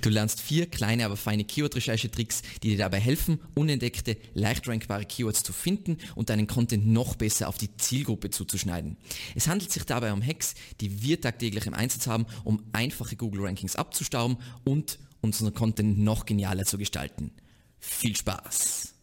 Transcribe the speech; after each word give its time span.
Du 0.00 0.10
lernst 0.10 0.40
vier 0.40 0.66
kleine, 0.66 1.04
aber 1.04 1.16
feine 1.16 1.44
Keyword-Recherche-Tricks, 1.44 2.42
die 2.62 2.70
dir 2.70 2.78
dabei 2.78 3.00
helfen, 3.00 3.40
unentdeckte, 3.56 4.16
leicht 4.32 4.68
rankbare 4.68 5.04
Keywords 5.04 5.42
zu 5.42 5.52
finden 5.52 5.98
und 6.14 6.30
deinen 6.30 6.46
Content 6.46 6.86
noch 6.86 7.16
besser 7.16 7.48
auf 7.48 7.58
die 7.58 7.76
Zielgruppe 7.78 8.30
zuzuschneiden. 8.30 8.96
Es 9.34 9.48
handelt 9.48 9.72
sich 9.72 9.82
dabei 9.82 10.12
um 10.12 10.24
Hacks, 10.24 10.54
die 10.80 11.02
wir 11.02 11.20
tagtäglich 11.20 11.66
im 11.66 11.74
Einsatz 11.74 12.06
haben, 12.06 12.26
um 12.44 12.62
einfache 12.72 13.16
Google-Rankings 13.16 13.74
abzustauben 13.74 14.36
und 14.64 15.00
unseren 15.20 15.52
Content 15.52 15.98
noch 15.98 16.26
genialer 16.26 16.64
zu 16.64 16.78
gestalten. 16.78 17.32
Viel 17.80 18.14
Spaß! 18.14 18.94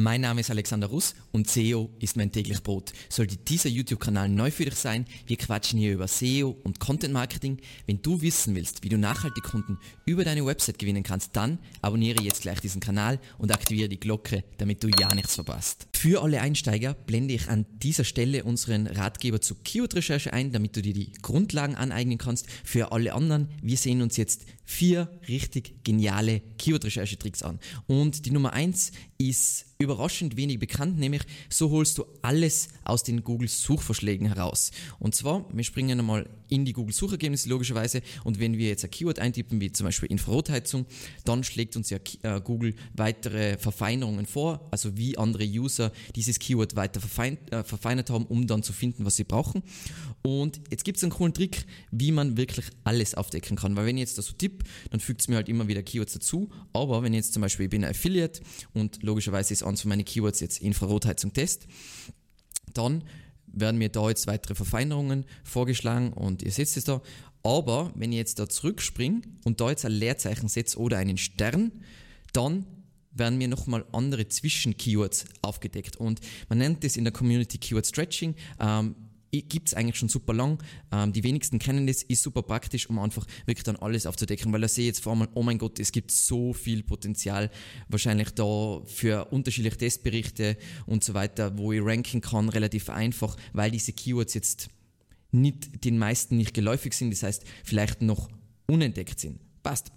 Mein 0.00 0.22
Name 0.22 0.40
ist 0.40 0.50
Alexander 0.50 0.86
Russ 0.86 1.14
und 1.30 1.46
SEO 1.46 1.90
ist 1.98 2.16
mein 2.16 2.32
täglich 2.32 2.62
Brot. 2.62 2.94
Sollte 3.10 3.36
dieser 3.36 3.68
YouTube-Kanal 3.68 4.30
neu 4.30 4.50
für 4.50 4.64
dich 4.64 4.76
sein, 4.76 5.04
wir 5.26 5.36
quatschen 5.36 5.78
hier 5.78 5.92
über 5.92 6.08
SEO 6.08 6.56
und 6.64 6.80
Content 6.80 7.12
Marketing. 7.12 7.58
Wenn 7.84 8.00
du 8.00 8.22
wissen 8.22 8.54
willst, 8.54 8.82
wie 8.82 8.88
du 8.88 8.96
nachhaltig 8.96 9.44
Kunden 9.44 9.78
über 10.06 10.24
deine 10.24 10.46
Website 10.46 10.78
gewinnen 10.78 11.02
kannst, 11.02 11.36
dann 11.36 11.58
abonniere 11.82 12.22
jetzt 12.22 12.40
gleich 12.40 12.60
diesen 12.60 12.80
Kanal 12.80 13.20
und 13.36 13.52
aktiviere 13.52 13.90
die 13.90 14.00
Glocke, 14.00 14.42
damit 14.56 14.82
du 14.82 14.88
ja 14.88 15.14
nichts 15.14 15.34
verpasst. 15.34 15.89
Für 16.00 16.22
alle 16.22 16.40
Einsteiger 16.40 16.94
blende 16.94 17.34
ich 17.34 17.48
an 17.48 17.66
dieser 17.82 18.04
Stelle 18.04 18.44
unseren 18.44 18.86
Ratgeber 18.86 19.42
zur 19.42 19.62
Keyword-Recherche 19.62 20.32
ein, 20.32 20.50
damit 20.50 20.74
du 20.74 20.80
dir 20.80 20.94
die 20.94 21.12
Grundlagen 21.20 21.74
aneignen 21.74 22.16
kannst. 22.16 22.46
Für 22.64 22.92
alle 22.92 23.12
anderen, 23.12 23.48
wir 23.60 23.76
sehen 23.76 24.00
uns 24.00 24.16
jetzt 24.16 24.46
vier 24.64 25.10
richtig 25.28 25.84
geniale 25.84 26.40
Keyword-Recherche-Tricks 26.56 27.42
an. 27.42 27.58
Und 27.86 28.24
die 28.24 28.30
Nummer 28.30 28.54
eins 28.54 28.92
ist 29.18 29.66
überraschend 29.80 30.36
wenig 30.36 30.58
bekannt, 30.58 30.98
nämlich 30.98 31.22
so 31.48 31.70
holst 31.70 31.98
du 31.98 32.04
alles 32.22 32.68
aus 32.84 33.02
den 33.02 33.24
Google-Suchvorschlägen 33.24 34.28
heraus. 34.28 34.70
Und 34.98 35.14
zwar, 35.14 35.46
wir 35.52 35.64
springen 35.64 35.98
einmal 35.98 36.28
in 36.48 36.64
die 36.64 36.72
Google-Suchergebnisse 36.72 37.48
logischerweise 37.48 38.02
und 38.24 38.38
wenn 38.38 38.56
wir 38.58 38.68
jetzt 38.68 38.84
ein 38.84 38.90
Keyword 38.90 39.18
eintippen, 39.18 39.60
wie 39.60 39.72
zum 39.72 39.86
Beispiel 39.86 40.10
Infrarotheizung, 40.10 40.86
dann 41.24 41.44
schlägt 41.44 41.76
uns 41.76 41.90
ja 41.90 41.98
äh, 42.22 42.40
Google 42.40 42.74
weitere 42.94 43.58
Verfeinerungen 43.58 44.26
vor, 44.26 44.68
also 44.70 44.96
wie 44.96 45.18
andere 45.18 45.44
User 45.44 45.89
dieses 46.14 46.38
Keyword 46.38 46.76
weiter 46.76 47.00
äh, 47.00 47.62
verfeinert 47.64 48.10
haben, 48.10 48.26
um 48.26 48.46
dann 48.46 48.62
zu 48.62 48.72
finden, 48.72 49.04
was 49.04 49.16
sie 49.16 49.24
brauchen. 49.24 49.62
Und 50.22 50.60
jetzt 50.70 50.84
gibt 50.84 50.98
es 50.98 51.04
einen 51.04 51.12
coolen 51.12 51.34
Trick, 51.34 51.66
wie 51.90 52.12
man 52.12 52.36
wirklich 52.36 52.66
alles 52.84 53.14
aufdecken 53.14 53.56
kann, 53.56 53.76
weil 53.76 53.86
wenn 53.86 53.96
ich 53.96 54.02
jetzt 54.02 54.18
da 54.18 54.22
so 54.22 54.32
tippe, 54.32 54.64
dann 54.90 55.00
fügt 55.00 55.22
es 55.22 55.28
mir 55.28 55.36
halt 55.36 55.48
immer 55.48 55.68
wieder 55.68 55.82
Keywords 55.82 56.12
dazu, 56.12 56.50
aber 56.72 57.02
wenn 57.02 57.12
ich 57.12 57.18
jetzt 57.18 57.32
zum 57.32 57.42
Beispiel, 57.42 57.64
ich 57.64 57.70
bin 57.70 57.84
ein 57.84 57.90
Affiliate 57.90 58.40
und 58.74 59.02
logischerweise 59.02 59.52
ist 59.52 59.62
eins 59.62 59.82
von 59.82 59.88
meinen 59.88 60.04
Keywords 60.04 60.40
jetzt 60.40 60.60
Infrarotheizung 60.60 61.32
Test, 61.32 61.66
dann 62.74 63.04
werden 63.52 63.78
mir 63.78 63.88
da 63.88 64.08
jetzt 64.08 64.26
weitere 64.26 64.54
Verfeinerungen 64.54 65.24
vorgeschlagen 65.44 66.12
und 66.12 66.42
ihr 66.42 66.52
seht 66.52 66.76
es 66.76 66.84
da. 66.84 67.02
Aber 67.42 67.90
wenn 67.94 68.12
ich 68.12 68.18
jetzt 68.18 68.38
da 68.38 68.48
zurückspringe 68.48 69.22
und 69.44 69.60
da 69.60 69.70
jetzt 69.70 69.84
ein 69.84 69.92
Leerzeichen 69.92 70.48
setze 70.48 70.78
oder 70.78 70.98
einen 70.98 71.16
Stern, 71.16 71.72
dann 72.32 72.66
werden 73.12 73.38
mir 73.38 73.48
nochmal 73.48 73.84
andere 73.92 74.28
Zwischen-Keywords 74.28 75.24
aufgedeckt. 75.42 75.96
Und 75.96 76.20
man 76.48 76.58
nennt 76.58 76.84
das 76.84 76.96
in 76.96 77.04
der 77.04 77.12
Community 77.12 77.58
Keyword 77.58 77.86
Stretching. 77.86 78.34
Ähm, 78.58 78.94
gibt 79.32 79.68
es 79.68 79.74
eigentlich 79.74 79.96
schon 79.96 80.08
super 80.08 80.34
lang. 80.34 80.62
Ähm, 80.92 81.12
die 81.12 81.22
wenigsten 81.22 81.58
kennen 81.58 81.86
das, 81.86 82.02
ist 82.02 82.22
super 82.22 82.42
praktisch, 82.42 82.88
um 82.90 82.98
einfach 82.98 83.26
wirklich 83.46 83.64
dann 83.64 83.76
alles 83.76 84.06
aufzudecken, 84.06 84.52
weil 84.52 84.60
da 84.60 84.68
sehe 84.68 84.84
ich 84.84 84.88
jetzt 84.88 85.02
vor 85.02 85.12
allem, 85.12 85.28
oh 85.34 85.42
mein 85.42 85.58
Gott, 85.58 85.78
es 85.78 85.92
gibt 85.92 86.10
so 86.10 86.52
viel 86.52 86.82
Potenzial 86.82 87.50
wahrscheinlich 87.88 88.30
da 88.30 88.82
für 88.84 89.26
unterschiedliche 89.30 89.76
Testberichte 89.76 90.56
und 90.86 91.04
so 91.04 91.14
weiter, 91.14 91.56
wo 91.56 91.72
ich 91.72 91.80
ranken 91.82 92.20
kann, 92.20 92.48
relativ 92.48 92.90
einfach, 92.90 93.36
weil 93.52 93.70
diese 93.70 93.92
Keywords 93.92 94.34
jetzt 94.34 94.68
nicht 95.32 95.84
den 95.84 95.98
meisten 95.98 96.36
nicht 96.36 96.54
geläufig 96.54 96.94
sind, 96.94 97.12
das 97.12 97.22
heißt 97.22 97.44
vielleicht 97.64 98.02
noch 98.02 98.28
unentdeckt 98.66 99.20
sind. 99.20 99.38
Passt. 99.62 99.92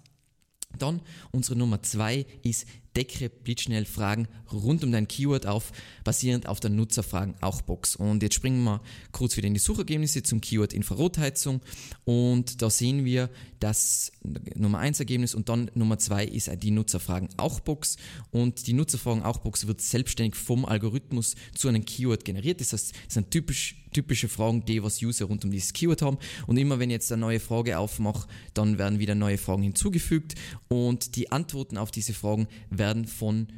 Dann 0.78 1.00
unsere 1.30 1.56
Nummer 1.56 1.82
zwei 1.82 2.26
ist 2.42 2.66
decke 2.96 3.28
blitzschnell 3.28 3.84
Fragen 3.84 4.28
rund 4.52 4.84
um 4.84 4.92
dein 4.92 5.08
Keyword 5.08 5.46
auf, 5.46 5.72
basierend 6.04 6.46
auf 6.46 6.60
der 6.60 6.70
Nutzerfragen 6.70 7.34
auch 7.40 7.62
Box. 7.62 7.96
Und 7.96 8.22
jetzt 8.22 8.34
springen 8.34 8.62
wir 8.64 8.80
kurz 9.12 9.36
wieder 9.36 9.48
in 9.48 9.54
die 9.54 9.60
Suchergebnisse 9.60 10.22
zum 10.22 10.40
Keyword 10.40 10.72
Infrarotheizung 10.72 11.60
und 12.04 12.62
da 12.62 12.70
sehen 12.70 13.04
wir 13.04 13.30
das 13.60 14.12
Nummer 14.54 14.78
1 14.78 15.00
Ergebnis 15.00 15.34
und 15.34 15.48
dann 15.48 15.70
Nummer 15.74 15.98
2 15.98 16.24
ist 16.26 16.50
die 16.62 16.70
Nutzerfragen 16.70 17.28
auch 17.36 17.60
Box 17.60 17.96
und 18.30 18.66
die 18.66 18.74
Nutzerfragen 18.74 19.22
auch 19.22 19.38
Box 19.38 19.66
wird 19.66 19.80
selbstständig 19.80 20.34
vom 20.34 20.64
Algorithmus 20.64 21.34
zu 21.54 21.68
einem 21.68 21.84
Keyword 21.84 22.24
generiert. 22.24 22.60
Das 22.60 22.72
heißt, 22.72 22.94
es 23.08 23.14
sind 23.14 23.30
typisch, 23.30 23.83
typische 23.94 24.28
Fragen, 24.28 24.64
die 24.66 24.82
was 24.82 25.00
User 25.00 25.24
rund 25.24 25.44
um 25.44 25.50
dieses 25.50 25.72
Keyword 25.72 26.02
haben 26.02 26.18
und 26.46 26.58
immer 26.58 26.78
wenn 26.78 26.90
ich 26.90 26.94
jetzt 26.94 27.12
eine 27.12 27.20
neue 27.20 27.40
Frage 27.40 27.78
aufmache, 27.78 28.28
dann 28.52 28.76
werden 28.76 28.98
wieder 28.98 29.14
neue 29.14 29.38
Fragen 29.38 29.62
hinzugefügt 29.62 30.34
und 30.68 31.16
die 31.16 31.32
Antworten 31.32 31.78
auf 31.78 31.90
diese 31.90 32.12
Fragen 32.12 32.46
werden 32.70 33.06
von 33.06 33.48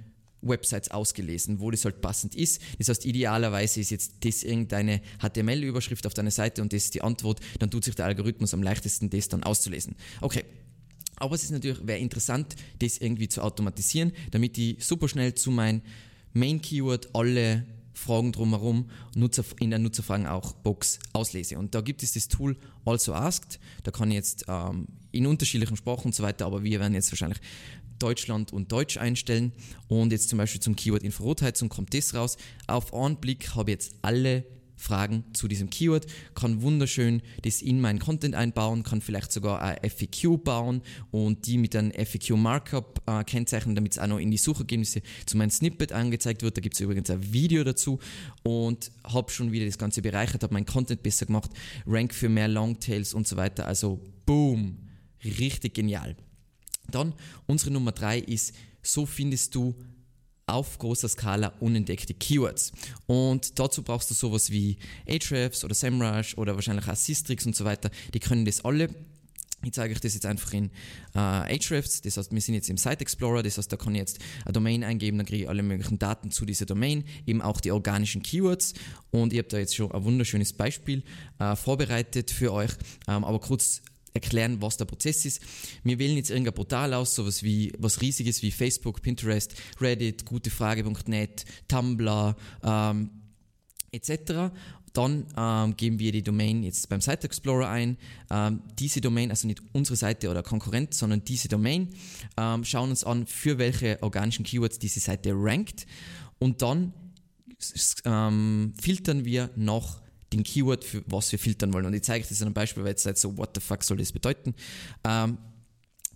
Websites 0.42 0.90
ausgelesen, 0.90 1.60
wo 1.60 1.70
das 1.70 1.84
halt 1.84 2.00
passend 2.00 2.34
ist. 2.34 2.60
Das 2.78 2.88
heißt, 2.88 3.04
idealerweise 3.04 3.80
ist 3.80 3.90
jetzt 3.90 4.12
das 4.20 4.42
irgendeine 4.42 5.00
HTML-Überschrift 5.20 6.06
auf 6.06 6.14
deiner 6.14 6.30
Seite 6.30 6.62
und 6.62 6.72
das 6.72 6.84
ist 6.84 6.94
die 6.94 7.02
Antwort, 7.02 7.40
dann 7.58 7.70
tut 7.70 7.84
sich 7.84 7.94
der 7.94 8.06
Algorithmus 8.06 8.54
am 8.54 8.62
leichtesten, 8.62 9.10
das 9.10 9.28
dann 9.28 9.42
auszulesen. 9.42 9.96
Okay. 10.20 10.44
Aber 11.18 11.34
es 11.34 11.44
ist 11.44 11.50
natürlich, 11.50 11.78
wäre 11.86 11.98
interessant, 11.98 12.56
das 12.78 12.98
irgendwie 12.98 13.28
zu 13.28 13.40
automatisieren, 13.40 14.12
damit 14.32 14.58
ich 14.58 14.84
super 14.84 15.08
schnell 15.08 15.34
zu 15.34 15.50
meinem 15.50 15.80
Main-Keyword 16.34 17.14
alle 17.14 17.64
Fragen 17.96 18.32
drumherum 18.32 18.90
Nutzer, 19.14 19.44
in 19.58 19.70
der 19.70 19.78
Nutzerfragen 19.78 20.26
auch 20.26 20.52
Box 20.52 20.98
auslese. 21.12 21.58
Und 21.58 21.74
da 21.74 21.80
gibt 21.80 22.02
es 22.02 22.12
das 22.12 22.28
Tool 22.28 22.56
Also 22.84 23.14
Asked. 23.14 23.58
Da 23.84 23.90
kann 23.90 24.10
ich 24.10 24.16
jetzt 24.16 24.44
ähm, 24.48 24.86
in 25.12 25.26
unterschiedlichen 25.26 25.76
Sprachen 25.76 26.06
und 26.06 26.14
so 26.14 26.22
weiter, 26.22 26.46
aber 26.46 26.62
wir 26.62 26.78
werden 26.78 26.94
jetzt 26.94 27.10
wahrscheinlich 27.10 27.40
Deutschland 27.98 28.52
und 28.52 28.70
Deutsch 28.70 28.98
einstellen. 28.98 29.52
Und 29.88 30.12
jetzt 30.12 30.28
zum 30.28 30.38
Beispiel 30.38 30.60
zum 30.60 30.76
Keyword 30.76 31.02
Infrarotheizung 31.02 31.68
kommt 31.68 31.94
das 31.94 32.14
raus. 32.14 32.36
Auf 32.66 32.92
einen 32.92 33.16
Blick 33.16 33.54
habe 33.54 33.70
ich 33.70 33.76
jetzt 33.76 33.94
alle 34.02 34.44
Fragen 34.76 35.24
zu 35.32 35.48
diesem 35.48 35.70
Keyword, 35.70 36.06
kann 36.34 36.62
wunderschön 36.62 37.22
das 37.42 37.62
in 37.62 37.80
meinen 37.80 37.98
Content 37.98 38.34
einbauen, 38.34 38.82
kann 38.82 39.00
vielleicht 39.00 39.32
sogar 39.32 39.62
ein 39.62 39.78
FAQ 39.88 40.42
bauen 40.42 40.82
und 41.10 41.46
die 41.46 41.58
mit 41.58 41.74
einem 41.74 41.92
FAQ 41.92 42.36
Markup 42.36 43.02
äh, 43.06 43.24
kennzeichnen, 43.24 43.74
damit 43.74 43.92
es 43.92 43.98
auch 43.98 44.06
noch 44.06 44.18
in 44.18 44.30
die 44.30 44.36
Suchergebnisse 44.36 45.02
zu 45.24 45.36
meinem 45.36 45.50
Snippet 45.50 45.92
angezeigt 45.92 46.42
wird. 46.42 46.56
Da 46.56 46.60
gibt 46.60 46.74
es 46.74 46.80
übrigens 46.80 47.10
ein 47.10 47.32
Video 47.32 47.64
dazu 47.64 47.98
und 48.42 48.90
habe 49.04 49.30
schon 49.30 49.52
wieder 49.52 49.66
das 49.66 49.78
Ganze 49.78 50.02
bereichert, 50.02 50.42
habe 50.42 50.54
meinen 50.54 50.66
Content 50.66 51.02
besser 51.02 51.26
gemacht, 51.26 51.50
Rank 51.86 52.14
für 52.14 52.28
mehr 52.28 52.48
Longtails 52.48 53.14
und 53.14 53.26
so 53.26 53.36
weiter. 53.36 53.66
Also 53.66 54.00
boom, 54.26 54.76
richtig 55.24 55.74
genial. 55.74 56.16
Dann 56.90 57.14
unsere 57.46 57.70
Nummer 57.70 57.92
drei 57.92 58.18
ist, 58.18 58.54
so 58.82 59.06
findest 59.06 59.54
du 59.54 59.74
auf 60.46 60.78
großer 60.78 61.08
Skala 61.08 61.52
unentdeckte 61.58 62.14
Keywords. 62.14 62.72
Und 63.06 63.58
dazu 63.58 63.82
brauchst 63.82 64.10
du 64.10 64.14
sowas 64.14 64.50
wie 64.50 64.78
Ahrefs 65.08 65.64
oder 65.64 65.74
SEMrush 65.74 66.38
oder 66.38 66.54
wahrscheinlich 66.54 66.88
auch 66.88 66.94
Systrix 66.94 67.46
und 67.46 67.56
so 67.56 67.64
weiter. 67.64 67.90
Die 68.14 68.20
können 68.20 68.44
das 68.44 68.64
alle. 68.64 68.88
Ich 69.64 69.72
zeige 69.72 69.92
euch 69.92 70.00
das 70.00 70.14
jetzt 70.14 70.26
einfach 70.26 70.52
in 70.52 70.70
äh, 71.14 71.18
Ahrefs. 71.18 72.00
Das 72.02 72.16
heißt, 72.16 72.30
wir 72.30 72.40
sind 72.40 72.54
jetzt 72.54 72.70
im 72.70 72.76
Site 72.76 73.00
Explorer. 73.00 73.42
Das 73.42 73.58
heißt, 73.58 73.72
da 73.72 73.76
kann 73.76 73.96
ich 73.96 74.00
jetzt 74.00 74.20
eine 74.44 74.52
Domain 74.52 74.84
eingeben, 74.84 75.18
dann 75.18 75.26
kriege 75.26 75.44
ich 75.44 75.48
alle 75.48 75.64
möglichen 75.64 75.98
Daten 75.98 76.30
zu 76.30 76.46
dieser 76.46 76.66
Domain, 76.66 77.04
eben 77.26 77.42
auch 77.42 77.60
die 77.60 77.72
organischen 77.72 78.22
Keywords. 78.22 78.74
Und 79.10 79.32
ich 79.32 79.40
habe 79.40 79.48
da 79.48 79.58
jetzt 79.58 79.74
schon 79.74 79.90
ein 79.90 80.04
wunderschönes 80.04 80.52
Beispiel 80.52 81.02
äh, 81.40 81.56
vorbereitet 81.56 82.30
für 82.30 82.52
euch. 82.52 82.70
Ähm, 83.08 83.24
aber 83.24 83.40
kurz 83.40 83.82
erklären, 84.16 84.60
was 84.60 84.76
der 84.76 84.84
Prozess 84.84 85.24
ist. 85.24 85.40
Wir 85.84 85.98
wählen 85.98 86.16
jetzt 86.16 86.30
irgendein 86.30 86.54
Portal 86.54 86.94
aus, 86.94 87.14
sowas 87.14 87.42
wie 87.42 87.72
was 87.78 88.00
riesiges 88.00 88.42
wie 88.42 88.50
Facebook, 88.50 89.02
Pinterest, 89.02 89.54
Reddit, 89.80 90.24
gutefrage.net, 90.24 91.44
Tumblr 91.68 92.36
ähm, 92.62 93.10
etc. 93.92 94.50
Dann 94.92 95.26
ähm, 95.36 95.76
geben 95.76 95.98
wir 95.98 96.10
die 96.10 96.22
Domain 96.22 96.62
jetzt 96.62 96.88
beim 96.88 97.02
Site 97.02 97.24
Explorer 97.24 97.68
ein. 97.68 97.98
Ähm, 98.30 98.62
diese 98.78 99.00
Domain, 99.02 99.30
also 99.30 99.46
nicht 99.46 99.60
unsere 99.72 99.96
Seite 99.96 100.30
oder 100.30 100.42
Konkurrent, 100.42 100.94
sondern 100.94 101.22
diese 101.22 101.48
Domain, 101.48 101.90
ähm, 102.38 102.64
schauen 102.64 102.90
uns 102.90 103.04
an, 103.04 103.26
für 103.26 103.58
welche 103.58 104.02
organischen 104.02 104.44
Keywords 104.44 104.78
diese 104.78 105.00
Seite 105.00 105.32
rankt. 105.34 105.86
Und 106.38 106.62
dann 106.62 106.94
ähm, 108.06 108.72
filtern 108.80 109.24
wir 109.26 109.50
nach 109.56 110.00
den 110.32 110.42
Keyword, 110.42 110.84
für 110.84 111.02
was 111.06 111.30
wir 111.32 111.38
filtern 111.38 111.72
wollen. 111.72 111.86
Und 111.86 111.94
ich 111.94 112.02
zeige 112.02 112.22
euch 112.22 112.28
das 112.28 112.40
an 112.42 112.48
einem 112.48 112.54
Beispiel, 112.54 112.82
weil 112.82 112.90
jetzt 112.90 113.02
seid 113.02 113.18
so, 113.18 113.36
what 113.36 113.50
the 113.54 113.60
fuck 113.60 113.82
soll 113.84 113.96
das 113.96 114.12
bedeuten? 114.12 114.54
Ähm, 115.04 115.38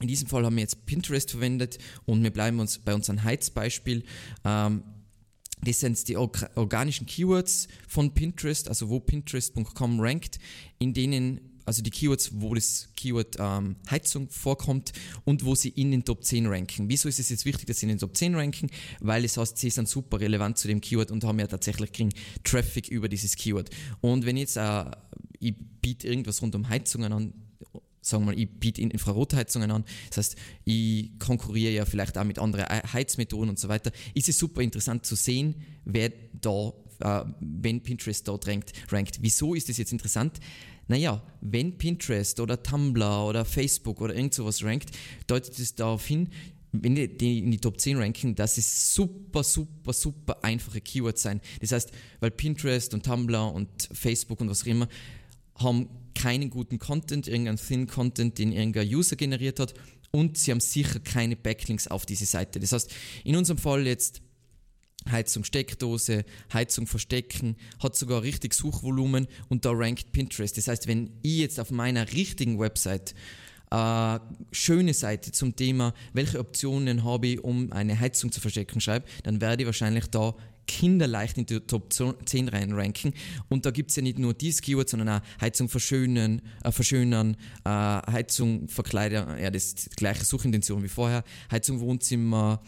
in 0.00 0.08
diesem 0.08 0.28
Fall 0.28 0.44
haben 0.44 0.56
wir 0.56 0.62
jetzt 0.62 0.86
Pinterest 0.86 1.30
verwendet 1.30 1.78
und 2.06 2.22
wir 2.22 2.30
bleiben 2.30 2.58
uns 2.58 2.78
bei 2.78 2.94
unserem 2.94 3.22
Heiz-Beispiel. 3.22 4.02
Ähm, 4.44 4.82
das 5.62 5.80
sind 5.80 6.08
die 6.08 6.16
organischen 6.16 7.06
Keywords 7.06 7.68
von 7.86 8.14
Pinterest, 8.14 8.68
also 8.68 8.88
wo 8.88 8.98
Pinterest.com 8.98 10.00
rankt, 10.00 10.38
in 10.78 10.94
denen 10.94 11.49
also 11.70 11.82
die 11.82 11.90
Keywords, 11.90 12.32
wo 12.34 12.54
das 12.54 12.88
Keyword 12.96 13.36
ähm, 13.38 13.76
Heizung 13.88 14.28
vorkommt 14.28 14.92
und 15.24 15.44
wo 15.44 15.54
sie 15.54 15.68
in 15.68 15.92
den 15.92 16.04
Top 16.04 16.24
10 16.24 16.46
ranken. 16.46 16.88
Wieso 16.88 17.08
ist 17.08 17.20
es 17.20 17.28
jetzt 17.28 17.44
wichtig, 17.44 17.66
dass 17.66 17.78
sie 17.78 17.86
in 17.86 17.90
den 17.90 17.98
Top 17.98 18.16
10 18.16 18.34
ranken? 18.34 18.70
Weil 18.98 19.24
es 19.24 19.36
heißt, 19.36 19.56
sie 19.56 19.70
sind 19.70 19.88
super 19.88 20.18
relevant 20.18 20.58
zu 20.58 20.66
dem 20.66 20.80
Keyword 20.80 21.12
und 21.12 21.22
haben 21.22 21.38
ja 21.38 21.46
tatsächlich 21.46 21.92
kriegen 21.92 22.12
Traffic 22.42 22.88
über 22.88 23.08
dieses 23.08 23.36
Keyword. 23.36 23.70
Und 24.00 24.26
wenn 24.26 24.36
jetzt 24.36 24.58
ein 24.58 24.90
ich 25.40 25.54
biete 25.80 26.06
irgendwas 26.06 26.42
rund 26.42 26.54
um 26.54 26.68
Heizungen 26.68 27.12
an, 27.12 27.32
sagen 28.02 28.24
wir 28.24 28.32
mal, 28.32 28.38
ich 28.38 28.48
biete 28.48 28.82
Infrarotheizungen 28.82 29.70
an, 29.70 29.84
das 30.08 30.18
heißt, 30.18 30.36
ich 30.64 31.18
konkurriere 31.18 31.72
ja 31.72 31.84
vielleicht 31.84 32.16
auch 32.18 32.24
mit 32.24 32.38
anderen 32.38 32.66
Heizmethoden 32.66 33.50
und 33.50 33.58
so 33.58 33.68
weiter, 33.68 33.90
ist 34.14 34.28
es 34.28 34.38
super 34.38 34.60
interessant 34.60 35.06
zu 35.06 35.16
sehen, 35.16 35.54
wer 35.84 36.12
da, 36.32 36.72
äh, 37.00 37.24
wenn 37.40 37.82
Pinterest 37.82 38.28
dort 38.28 38.46
rankt, 38.46 38.72
rankt. 38.90 39.18
Wieso 39.22 39.54
ist 39.54 39.68
das 39.68 39.78
jetzt 39.78 39.92
interessant? 39.92 40.38
Naja, 40.90 41.22
wenn 41.40 41.78
Pinterest 41.78 42.40
oder 42.40 42.60
Tumblr 42.60 43.24
oder 43.24 43.44
Facebook 43.44 44.00
oder 44.00 44.12
irgend 44.12 44.34
sowas 44.34 44.64
rankt, 44.64 44.90
deutet 45.28 45.56
es 45.60 45.76
darauf 45.76 46.04
hin, 46.04 46.30
wenn 46.72 46.96
die, 46.96 47.16
die 47.16 47.38
in 47.38 47.52
die 47.52 47.60
Top 47.60 47.80
10 47.80 47.96
ranken, 47.96 48.34
dass 48.34 48.58
es 48.58 48.92
super, 48.92 49.44
super, 49.44 49.92
super 49.92 50.42
einfache 50.42 50.80
Keywords 50.80 51.22
sein. 51.22 51.40
Das 51.60 51.70
heißt, 51.70 51.92
weil 52.18 52.32
Pinterest 52.32 52.92
und 52.92 53.06
Tumblr 53.06 53.54
und 53.54 53.68
Facebook 53.92 54.40
und 54.40 54.50
was 54.50 54.62
auch 54.62 54.66
immer 54.66 54.88
haben 55.54 55.88
keinen 56.16 56.50
guten 56.50 56.80
Content, 56.80 57.28
irgendeinen 57.28 57.58
Thin 57.58 57.86
Content, 57.86 58.38
den 58.38 58.50
irgendein 58.50 58.88
User 58.88 59.14
generiert 59.14 59.60
hat 59.60 59.74
und 60.10 60.38
sie 60.38 60.50
haben 60.50 60.58
sicher 60.58 60.98
keine 60.98 61.36
Backlinks 61.36 61.86
auf 61.86 62.04
diese 62.04 62.26
Seite. 62.26 62.58
Das 62.58 62.72
heißt, 62.72 62.92
in 63.22 63.36
unserem 63.36 63.58
Fall 63.58 63.86
jetzt 63.86 64.22
Heizung 65.10 65.44
Steckdose, 65.44 66.24
Heizung 66.52 66.86
verstecken, 66.86 67.56
hat 67.82 67.96
sogar 67.96 68.22
richtig 68.22 68.54
Suchvolumen 68.54 69.26
und 69.48 69.64
da 69.64 69.70
rankt 69.70 70.12
Pinterest. 70.12 70.56
Das 70.56 70.68
heißt, 70.68 70.86
wenn 70.86 71.10
ich 71.22 71.38
jetzt 71.38 71.58
auf 71.60 71.70
meiner 71.70 72.12
richtigen 72.12 72.58
Website 72.58 73.14
äh, 73.70 74.18
schöne 74.52 74.94
Seite 74.94 75.32
zum 75.32 75.54
Thema, 75.56 75.94
welche 76.12 76.38
Optionen 76.38 77.04
habe 77.04 77.28
ich, 77.28 77.44
um 77.44 77.72
eine 77.72 77.98
Heizung 77.98 78.32
zu 78.32 78.40
verstecken, 78.40 78.80
schreibe, 78.80 79.06
dann 79.22 79.40
werde 79.40 79.62
ich 79.62 79.66
wahrscheinlich 79.66 80.06
da 80.06 80.34
kinderleicht 80.66 81.36
in 81.36 81.46
die 81.46 81.60
Top 81.60 81.92
10 81.92 82.48
reinranken. 82.48 83.12
Und 83.48 83.66
da 83.66 83.72
gibt 83.72 83.90
es 83.90 83.96
ja 83.96 84.02
nicht 84.02 84.18
nur 84.18 84.34
dieses 84.34 84.62
Keyword, 84.62 84.88
sondern 84.88 85.08
auch 85.08 85.20
Heizung 85.40 85.68
verschönern, 85.68 86.42
äh, 86.62 86.70
verschönern 86.70 87.36
äh, 87.64 87.68
Heizung 87.68 88.68
verkleidern, 88.68 89.38
ja, 89.40 89.50
das 89.50 89.64
ist 89.64 89.86
die 89.92 89.96
gleiche 89.96 90.24
Suchintention 90.24 90.82
wie 90.82 90.88
vorher, 90.88 91.24
Heizung 91.50 91.80
Wohnzimmer, 91.80 92.62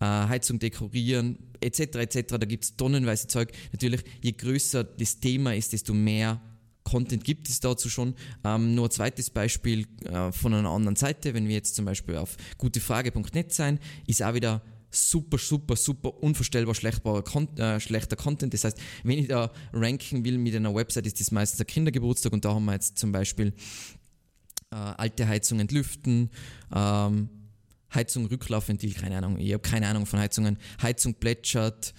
äh, 0.00 0.04
Heizung 0.04 0.58
dekorieren, 0.58 1.38
etc. 1.60 1.80
etc. 1.96 2.38
Da 2.38 2.46
gibt 2.46 2.64
es 2.64 2.76
tonnenweise 2.76 3.26
Zeug. 3.26 3.52
Natürlich, 3.72 4.02
je 4.22 4.32
größer 4.32 4.84
das 4.84 5.20
Thema 5.20 5.54
ist, 5.54 5.72
desto 5.72 5.94
mehr 5.94 6.40
Content 6.84 7.24
gibt 7.24 7.48
es 7.48 7.60
dazu 7.60 7.90
schon. 7.90 8.14
Ähm, 8.44 8.74
nur 8.74 8.86
ein 8.86 8.90
zweites 8.90 9.30
Beispiel 9.30 9.86
äh, 10.04 10.32
von 10.32 10.54
einer 10.54 10.70
anderen 10.70 10.96
Seite, 10.96 11.34
wenn 11.34 11.46
wir 11.46 11.54
jetzt 11.54 11.74
zum 11.74 11.84
Beispiel 11.84 12.16
auf 12.16 12.36
gutefrage.net 12.56 13.52
sein, 13.52 13.78
ist 14.06 14.22
auch 14.22 14.34
wieder 14.34 14.62
super, 14.90 15.36
super, 15.36 15.76
super 15.76 16.22
unvorstellbar 16.22 16.74
äh, 16.74 17.80
schlechter 17.80 18.16
Content. 18.16 18.54
Das 18.54 18.64
heißt, 18.64 18.78
wenn 19.02 19.18
ich 19.18 19.28
da 19.28 19.52
ranken 19.72 20.24
will 20.24 20.38
mit 20.38 20.54
einer 20.54 20.74
Website, 20.74 21.06
ist 21.06 21.20
das 21.20 21.30
meistens 21.30 21.60
ein 21.60 21.66
Kindergeburtstag 21.66 22.32
und 22.32 22.44
da 22.44 22.54
haben 22.54 22.64
wir 22.64 22.72
jetzt 22.72 22.98
zum 22.98 23.12
Beispiel 23.12 23.52
äh, 24.70 24.76
alte 24.76 25.28
Heizung 25.28 25.60
entlüften, 25.60 26.30
ähm, 26.74 27.28
Heizung 27.94 28.26
Rücklaufventil, 28.26 28.94
keine 28.94 29.18
Ahnung, 29.18 29.38
ich 29.38 29.52
habe 29.52 29.62
keine 29.62 29.86
Ahnung 29.88 30.06
von 30.06 30.18
Heizungen, 30.18 30.58
Heizung 30.82 31.14
plätschert, 31.14 31.94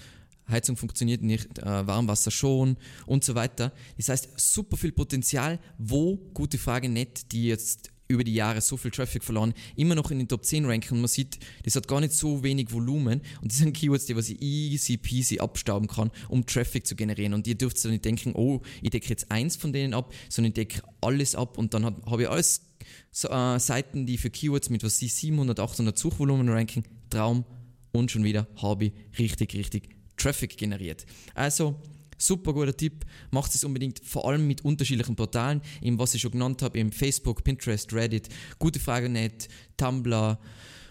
Heizung 0.49 0.77
funktioniert 0.77 1.21
nicht, 1.21 1.59
äh, 1.59 1.87
Warmwasser 1.87 2.31
schon 2.31 2.77
und 3.05 3.23
so 3.23 3.35
weiter. 3.35 3.71
Das 3.97 4.09
heißt, 4.09 4.39
super 4.39 4.77
viel 4.77 4.91
Potenzial, 4.91 5.59
wo, 5.77 6.17
gute 6.33 6.57
Frage, 6.57 6.89
nicht, 6.89 7.31
die 7.31 7.47
jetzt 7.47 7.91
über 8.09 8.23
die 8.23 8.33
Jahre 8.33 8.59
so 8.59 8.75
viel 8.75 8.89
Traffic 8.89 9.23
verloren, 9.23 9.53
immer 9.75 9.93
noch 9.93 10.09
in 10.09 10.17
den 10.17 10.27
Top 10.27 10.43
10 10.43 10.65
ranken 10.65 10.99
man 10.99 11.07
sieht, 11.07 11.37
das 11.63 11.75
hat 11.75 11.87
gar 11.87 12.01
nicht 12.01 12.13
so 12.13 12.41
wenig 12.41 12.73
Volumen 12.73 13.21
und 13.41 13.51
das 13.51 13.59
sind 13.59 13.73
Keywords, 13.73 14.07
die 14.07 14.15
was 14.15 14.29
ich 14.29 14.41
easy 14.41 14.97
peasy 14.97 15.39
abstauben 15.39 15.87
kann, 15.87 16.09
um 16.27 16.43
Traffic 16.45 16.87
zu 16.87 16.95
generieren. 16.95 17.35
Und 17.35 17.45
ihr 17.45 17.55
dürft 17.55 17.83
dann 17.85 17.91
nicht 17.91 18.03
denken, 18.03 18.33
oh, 18.33 18.61
ich 18.81 18.89
decke 18.89 19.09
jetzt 19.09 19.29
eins 19.29 19.55
von 19.55 19.71
denen 19.71 19.93
ab, 19.93 20.11
sondern 20.27 20.49
ich 20.49 20.55
decke 20.55 20.81
alles 21.01 21.35
ab 21.35 21.59
und 21.59 21.75
dann 21.75 21.85
habe 21.85 22.23
ich 22.23 22.29
alles 22.29 22.68
so, 23.11 23.29
äh, 23.29 23.59
Seiten, 23.59 24.05
die 24.05 24.17
für 24.17 24.29
Keywords 24.29 24.69
mit 24.69 24.83
was 24.83 25.01
ich 25.01 25.13
700, 25.13 25.59
800 25.59 25.97
Suchvolumen 25.97 26.49
ranken, 26.49 26.83
Traum 27.09 27.45
und 27.91 28.11
schon 28.11 28.23
wieder 28.23 28.47
habe 28.61 28.85
ich 28.85 28.93
richtig, 29.17 29.53
richtig 29.55 29.95
Traffic 30.17 30.57
generiert. 30.57 31.05
Also, 31.33 31.75
super 32.17 32.53
guter 32.53 32.75
Tipp. 32.75 33.05
Macht 33.31 33.55
es 33.55 33.63
unbedingt, 33.63 33.99
vor 34.03 34.27
allem 34.27 34.45
mit 34.47 34.63
unterschiedlichen 34.63 35.15
Portalen, 35.15 35.61
eben 35.81 35.97
was 35.97 36.13
ich 36.13 36.21
schon 36.21 36.31
genannt 36.31 36.61
habe, 36.61 36.77
eben 36.77 36.91
Facebook, 36.91 37.43
Pinterest, 37.43 37.91
Reddit, 37.93 38.29
gute 38.59 38.79
Frage 38.79 39.09
net, 39.09 39.47
Tumblr 39.77 40.39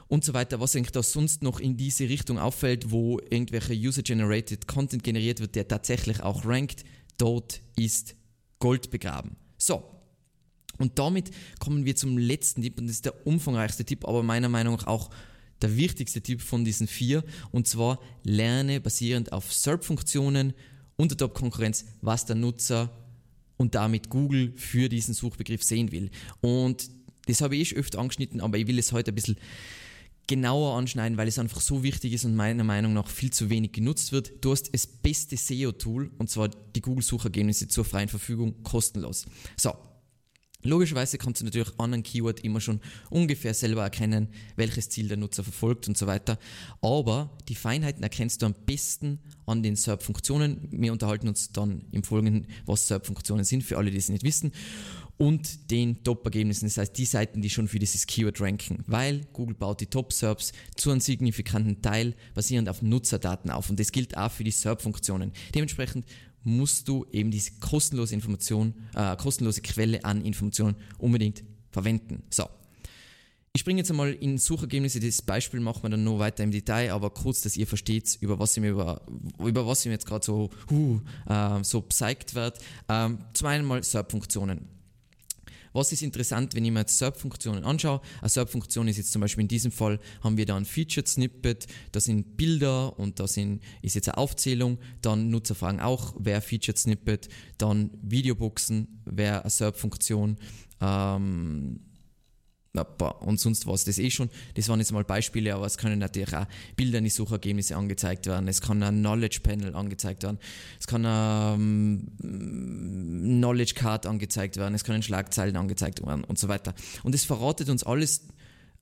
und 0.09 0.25
so 0.25 0.35
weiter, 0.35 0.59
was 0.59 0.75
eigentlich 0.75 0.93
da 0.93 1.03
sonst 1.03 1.43
noch 1.43 1.61
in 1.61 1.77
diese 1.77 2.09
Richtung 2.09 2.39
auffällt, 2.39 2.91
wo 2.91 3.21
irgendwelche 3.31 3.75
User-Generated 3.75 4.67
Content 4.67 5.05
generiert 5.05 5.41
wird, 5.41 5.55
der 5.55 5.69
tatsächlich 5.69 6.23
auch 6.23 6.45
rankt, 6.47 6.85
dort 7.19 7.61
ist 7.77 8.17
Gold 8.59 8.91
begraben. 8.91 9.37
So. 9.59 9.98
Und 10.79 10.99
damit 10.99 11.31
kommen 11.59 11.85
wir 11.85 11.97
zum 11.97 12.19
letzten 12.19 12.63
Tipp 12.63 12.79
und 12.79 12.87
das 12.87 12.97
ist 12.97 13.05
der 13.05 13.27
umfangreichste 13.27 13.85
Tipp, 13.85 14.07
aber 14.07 14.23
meiner 14.23 14.49
Meinung 14.49 14.77
nach 14.77 14.87
auch 14.87 15.11
der 15.61 15.77
wichtigste 15.77 16.21
Tipp 16.21 16.41
von 16.41 16.65
diesen 16.65 16.87
vier 16.87 17.25
und 17.51 17.67
zwar 17.67 17.99
lerne 18.23 18.81
basierend 18.81 19.33
auf 19.33 19.53
SERP-Funktionen 19.53 20.55
und 20.97 21.11
der 21.11 21.19
Top-Konkurrenz, 21.19 21.85
was 22.01 22.27
der 22.27 22.37
Nutzer 22.37 22.91
und 23.57 23.75
damit 23.75 24.09
Google 24.09 24.53
für 24.57 24.89
diesen 24.89 25.15
Suchbegriff 25.15 25.63
sehen 25.63 25.91
will. 25.91 26.11
Und 26.41 26.91
das 27.27 27.41
habe 27.41 27.57
ich 27.57 27.75
eh 27.75 27.79
öfter 27.79 27.99
angeschnitten, 27.99 28.41
aber 28.41 28.57
ich 28.57 28.67
will 28.67 28.79
es 28.79 28.93
heute 28.93 29.13
ein 29.13 29.15
bisschen 29.15 29.37
genauer 30.29 30.77
anschneiden, 30.77 31.19
weil 31.19 31.27
es 31.27 31.39
einfach 31.39 31.61
so 31.61 31.83
wichtig 31.83 32.13
ist 32.13 32.25
und 32.25 32.37
meiner 32.37 32.63
Meinung 32.63 32.93
nach 32.93 33.09
viel 33.09 33.33
zu 33.33 33.51
wenig 33.51 33.73
genutzt 33.73 34.13
wird. 34.13 34.45
Du 34.45 34.53
hast 34.53 34.73
das 34.73 34.87
beste 34.87 35.37
SEO-Tool 35.37 36.11
und 36.19 36.31
zwar 36.31 36.49
die 36.49 36.83
Google-Suchergebnisse 36.83 37.67
zur 37.69 37.85
freien 37.85 38.09
Verfügung 38.09 38.63
kostenlos. 38.63 39.27
So, 39.57 39.75
Logischerweise 40.65 41.19
kannst 41.19 41.41
du 41.41 41.45
natürlich 41.45 41.69
an 41.79 41.95
einem 41.95 42.03
Keyword 42.03 42.41
immer 42.41 42.61
schon 42.61 42.81
ungefähr 43.11 43.55
selber 43.55 43.83
erkennen, 43.83 44.27
welches 44.57 44.89
Ziel 44.89 45.07
der 45.07 45.17
Nutzer 45.17 45.45
verfolgt 45.45 45.87
und 45.87 45.97
so 45.97 46.09
weiter. 46.09 46.37
Aber 46.83 47.31
die 47.49 47.55
Feinheiten 47.55 48.03
erkennst 48.03 48.43
du 48.43 48.47
am 48.47 48.55
besten 48.67 49.21
an 49.47 49.63
den 49.63 49.77
SERP-Funktionen. 49.77 50.67
Wir 50.73 50.91
unterhalten 50.91 51.29
uns 51.29 51.53
dann 51.53 51.85
im 51.93 52.03
Folgenden, 52.03 52.49
was 52.67 52.89
SERP-Funktionen 52.89 53.45
sind, 53.45 53.63
für 53.63 53.79
alle, 53.79 53.93
die 53.93 53.99
es 53.99 54.09
nicht 54.09 54.25
wissen. 54.25 54.51
Und 55.17 55.71
den 55.71 56.03
Top-Ergebnissen, 56.03 56.67
das 56.67 56.77
heißt 56.77 56.99
die 56.99 57.05
Seiten, 57.05 57.41
die 57.41 57.51
schon 57.51 57.69
für 57.69 57.79
dieses 57.79 58.07
Keyword 58.07 58.41
ranken. 58.41 58.83
Weil 58.89 59.27
Google 59.33 59.55
baut 59.55 59.81
die 59.81 59.87
Top-SERPs 59.87 60.53
zu 60.77 60.91
einem 60.91 61.01
signifikanten 61.01 61.83
Teil 61.83 62.17
basierend 62.35 62.69
auf 62.69 62.83
Nutzerdaten 62.83 63.53
auf. 63.53 63.71
Und 63.71 63.79
das 63.79 63.93
gilt 63.93 64.17
auch 64.17 64.33
für 64.33 64.45
die 64.45 64.51
SERP-Funktionen. 64.51 65.33
Dementsprechend 65.55 66.05
musst 66.45 66.89
du 66.89 67.07
eben 67.13 67.31
diese 67.31 67.53
kostenlose 67.61 68.15
Information, 68.15 68.75
äh, 68.95 69.17
kostenlose 69.17 69.61
Quelle 69.61 70.05
an 70.05 70.25
Informationen 70.25 70.77
unbedingt 70.99 71.45
verwenden. 71.71 72.23
So. 72.31 72.45
Ich 73.53 73.61
springe 73.61 73.79
jetzt 73.79 73.91
einmal 73.91 74.13
in 74.13 74.39
Suchergebnisse, 74.39 75.01
das 75.01 75.21
Beispiel 75.23 75.59
machen 75.59 75.83
wir 75.83 75.91
dann 75.91 76.05
noch 76.05 76.19
weiter 76.19 76.45
im 76.45 76.53
Detail, 76.53 76.93
aber 76.93 77.11
kurz, 77.11 77.41
dass 77.41 77.57
ihr 77.57 77.67
versteht, 77.67 78.17
über 78.21 78.39
was 78.39 78.57
ich 78.57 78.61
mir, 78.61 78.71
über, 78.71 79.03
über 79.41 79.67
was 79.67 79.81
ich 79.81 79.87
mir 79.87 79.95
jetzt 79.95 80.07
gerade 80.07 80.25
so, 80.25 80.51
uh, 80.71 81.01
so 81.63 81.81
psyched 81.81 82.35
wird. 82.35 82.59
Ähm, 82.89 83.19
zum 83.33 83.49
einen 83.49 83.65
mal 83.65 83.83
SERP-Funktionen. 83.83 84.78
Was 85.73 85.93
ist 85.93 86.03
interessant, 86.03 86.55
wenn 86.55 86.65
ich 86.65 86.71
mir 86.71 86.81
jetzt 86.81 86.99
SERP-Funktionen 86.99 87.65
anschaue? 87.65 88.01
Eine 88.21 88.29
SERP-Funktion 88.29 88.89
ist 88.89 88.97
jetzt 88.97 89.13
zum 89.13 89.21
Beispiel 89.21 89.43
in 89.43 89.49
diesem 89.49 89.73
Fall, 89.73 89.99
haben 90.23 90.37
wir 90.37 90.47
da 90.47 90.57
ein 90.57 90.65
Featured 90.65 91.09
Snippet, 91.09 91.67
da 91.93 92.01
sind 92.01 92.37
Bilder 92.37 92.99
und 92.99 93.21
da 93.21 93.25
ist 93.25 93.37
jetzt 93.83 94.09
eine 94.09 94.19
Aufzählung, 94.19 94.79
dann 95.03 95.31
Nutzerfragen 95.31 95.81
auch, 95.81 96.15
wer 96.19 96.41
Featured 96.43 96.79
Snippet, 96.79 97.29
dann 97.59 97.91
Videoboxen, 98.03 99.01
wer 99.05 99.43
eine 99.43 99.51
SERP-Funktion, 99.51 100.37
ähm, 100.81 101.81
und 103.21 103.41
sonst 103.41 103.67
was. 103.67 103.85
Das 103.85 103.99
eh 103.99 104.11
schon, 104.11 104.31
das 104.55 104.69
waren 104.69 104.79
jetzt 104.79 104.93
mal 104.93 105.05
Beispiele, 105.05 105.55
aber 105.55 105.67
es 105.67 105.79
können 105.79 105.99
natürlich 105.99 106.35
auch 106.35 106.47
Bilder 106.77 106.99
in 106.99 107.05
die 107.05 107.11
Suchergebnisse 107.11 107.77
angezeigt 107.77 108.27
werden. 108.27 108.49
Es 108.49 108.61
kann 108.61 108.83
ein 108.83 108.99
Knowledge 108.99 109.41
Panel 109.43 109.75
angezeigt 109.75 110.23
werden. 110.23 110.39
Es 110.79 110.87
kann 110.87 111.05
ein 111.05 112.09
ähm, 112.23 113.41
Knowledge 113.41 113.75
Card 113.75 114.07
angezeigt 114.07 114.57
werden. 114.57 114.75
Es 114.75 114.85
können 114.85 115.03
Schlagzeilen 115.03 115.57
angezeigt 115.57 116.05
werden 116.05 116.25
und 116.25 116.39
so 116.39 116.49
weiter. 116.49 116.75
Und 117.03 117.15
es 117.15 117.25
verratet 117.25 117.69
uns 117.69 117.85
alles, 117.85 118.29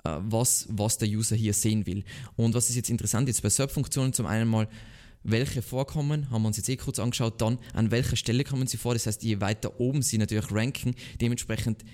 äh, 0.04 0.18
was, 0.20 0.66
was 0.70 0.98
der 0.98 1.08
User 1.08 1.36
hier 1.36 1.52
sehen 1.52 1.86
will. 1.86 2.04
Und 2.36 2.54
was 2.54 2.68
ist 2.68 2.76
jetzt 2.76 2.90
interessant 2.90 3.28
jetzt 3.28 3.42
bei 3.42 3.50
SERP-Funktionen 3.50 4.12
zum 4.12 4.26
einen 4.26 4.48
mal, 4.48 4.68
welche 5.28 5.60
vorkommen, 5.60 6.30
haben 6.30 6.42
wir 6.42 6.48
uns 6.48 6.56
jetzt 6.56 6.68
eh 6.68 6.76
kurz 6.76 7.00
angeschaut, 7.00 7.40
dann 7.40 7.58
an 7.74 7.90
welcher 7.90 8.14
Stelle 8.14 8.44
kommen 8.44 8.68
sie 8.68 8.76
vor, 8.76 8.94
das 8.94 9.06
heißt, 9.06 9.24
je 9.24 9.40
weiter 9.40 9.80
oben 9.80 10.02
sie 10.02 10.18
natürlich 10.18 10.52
ranken, 10.52 10.94
dementsprechend 11.20 11.84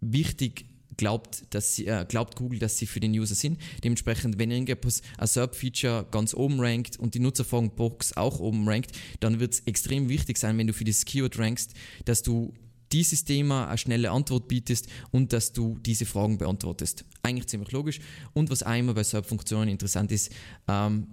wichtig 0.00 0.66
glaubt, 1.02 1.42
dass 1.50 1.74
sie, 1.74 1.88
äh, 1.88 2.06
glaubt 2.08 2.36
Google, 2.36 2.60
dass 2.60 2.78
sie 2.78 2.86
für 2.86 3.00
den 3.00 3.10
User 3.10 3.34
sind. 3.34 3.58
Dementsprechend, 3.82 4.38
wenn 4.38 4.52
irgendetwas 4.52 5.02
ein 5.18 5.26
SERP-Feature 5.26 6.06
ganz 6.12 6.32
oben 6.32 6.60
rankt 6.60 6.96
und 6.96 7.16
die 7.16 7.18
Nutzerfragen-Box 7.18 8.16
auch 8.16 8.38
oben 8.38 8.68
rankt, 8.68 8.92
dann 9.18 9.40
wird 9.40 9.54
es 9.54 9.60
extrem 9.66 10.08
wichtig 10.08 10.38
sein, 10.38 10.56
wenn 10.58 10.68
du 10.68 10.72
für 10.72 10.84
das 10.84 11.04
Keyword 11.04 11.40
rankst, 11.40 11.74
dass 12.04 12.22
du 12.22 12.54
dieses 12.92 13.24
Thema 13.24 13.66
eine 13.66 13.78
schnelle 13.78 14.12
Antwort 14.12 14.46
bietest 14.46 14.86
und 15.10 15.32
dass 15.32 15.52
du 15.52 15.76
diese 15.80 16.06
Fragen 16.06 16.38
beantwortest. 16.38 17.04
Eigentlich 17.24 17.48
ziemlich 17.48 17.72
logisch. 17.72 17.98
Und 18.32 18.48
was 18.48 18.62
einmal 18.62 18.94
bei 18.94 19.02
SERP-Funktionen 19.02 19.70
interessant 19.70 20.12
ist, 20.12 20.30
ähm, 20.68 21.08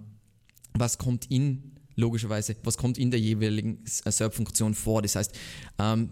was 0.74 0.98
kommt 0.98 1.28
in, 1.32 1.72
logischerweise, 1.96 2.54
was 2.62 2.78
kommt 2.78 2.96
in 2.96 3.10
der 3.10 3.18
jeweiligen 3.18 3.80
SERP-Funktion 3.84 4.74
vor? 4.74 5.02
Das 5.02 5.16
heißt, 5.16 5.36
ähm, 5.80 6.10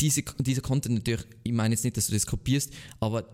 diese, 0.00 0.22
dieser 0.38 0.62
Content 0.62 0.94
natürlich, 0.96 1.26
ich 1.42 1.52
meine 1.52 1.74
jetzt 1.74 1.84
nicht, 1.84 1.96
dass 1.96 2.06
du 2.06 2.12
das 2.12 2.26
kopierst, 2.26 2.72
aber 3.00 3.24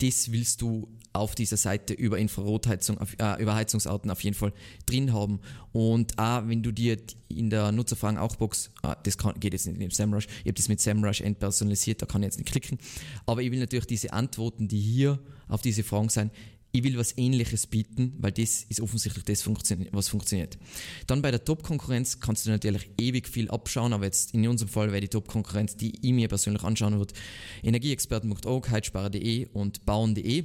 das 0.00 0.32
willst 0.32 0.62
du 0.62 0.88
auf 1.12 1.34
dieser 1.34 1.56
Seite 1.56 1.92
über 1.92 2.18
Infrarotheizung, 2.18 2.98
äh, 3.18 3.42
über 3.42 3.54
Heizungsarten 3.54 4.10
auf 4.10 4.22
jeden 4.22 4.36
Fall 4.36 4.52
drin 4.86 5.12
haben. 5.12 5.40
Und 5.72 6.16
auch 6.18 6.46
wenn 6.46 6.62
du 6.62 6.72
dir 6.72 6.96
in 7.28 7.50
der 7.50 7.72
Nutzerfragen 7.72 8.16
auch 8.16 8.36
Box, 8.36 8.70
äh, 8.82 8.94
das 9.02 9.18
kann, 9.18 9.38
geht 9.40 9.52
jetzt 9.52 9.66
nicht 9.66 9.78
mit 9.78 9.94
SEMrush, 9.94 10.26
ich 10.26 10.46
habe 10.46 10.52
das 10.54 10.68
mit 10.68 10.80
SEMrush 10.80 11.20
entpersonalisiert, 11.20 12.00
da 12.00 12.06
kann 12.06 12.22
ich 12.22 12.26
jetzt 12.26 12.38
nicht 12.38 12.50
klicken, 12.50 12.78
aber 13.26 13.42
ich 13.42 13.50
will 13.50 13.58
natürlich 13.58 13.86
diese 13.86 14.12
Antworten, 14.12 14.68
die 14.68 14.80
hier 14.80 15.18
auf 15.48 15.62
diese 15.62 15.82
Fragen 15.82 16.08
sein, 16.08 16.30
ich 16.72 16.84
will 16.84 16.96
was 16.96 17.16
ähnliches 17.16 17.66
bieten, 17.66 18.14
weil 18.18 18.32
das 18.32 18.64
ist 18.68 18.80
offensichtlich 18.80 19.24
das, 19.24 19.46
was 19.46 20.08
funktioniert. 20.08 20.58
Dann 21.06 21.22
bei 21.22 21.30
der 21.30 21.44
Top-Konkurrenz 21.44 22.20
kannst 22.20 22.46
du 22.46 22.50
natürlich 22.50 22.90
ewig 23.00 23.28
viel 23.28 23.50
abschauen, 23.50 23.92
aber 23.92 24.04
jetzt 24.04 24.34
in 24.34 24.46
unserem 24.46 24.70
Fall 24.70 24.88
wäre 24.92 25.00
die 25.00 25.08
Top-Konkurrenz, 25.08 25.76
die 25.76 25.94
ich 26.00 26.12
mir 26.12 26.28
persönlich 26.28 26.62
anschauen 26.62 26.98
würde, 26.98 27.14
energieexperten.org, 27.62 28.70
heizsparer.de 28.70 29.48
und 29.52 29.84
bauen.de. 29.84 30.44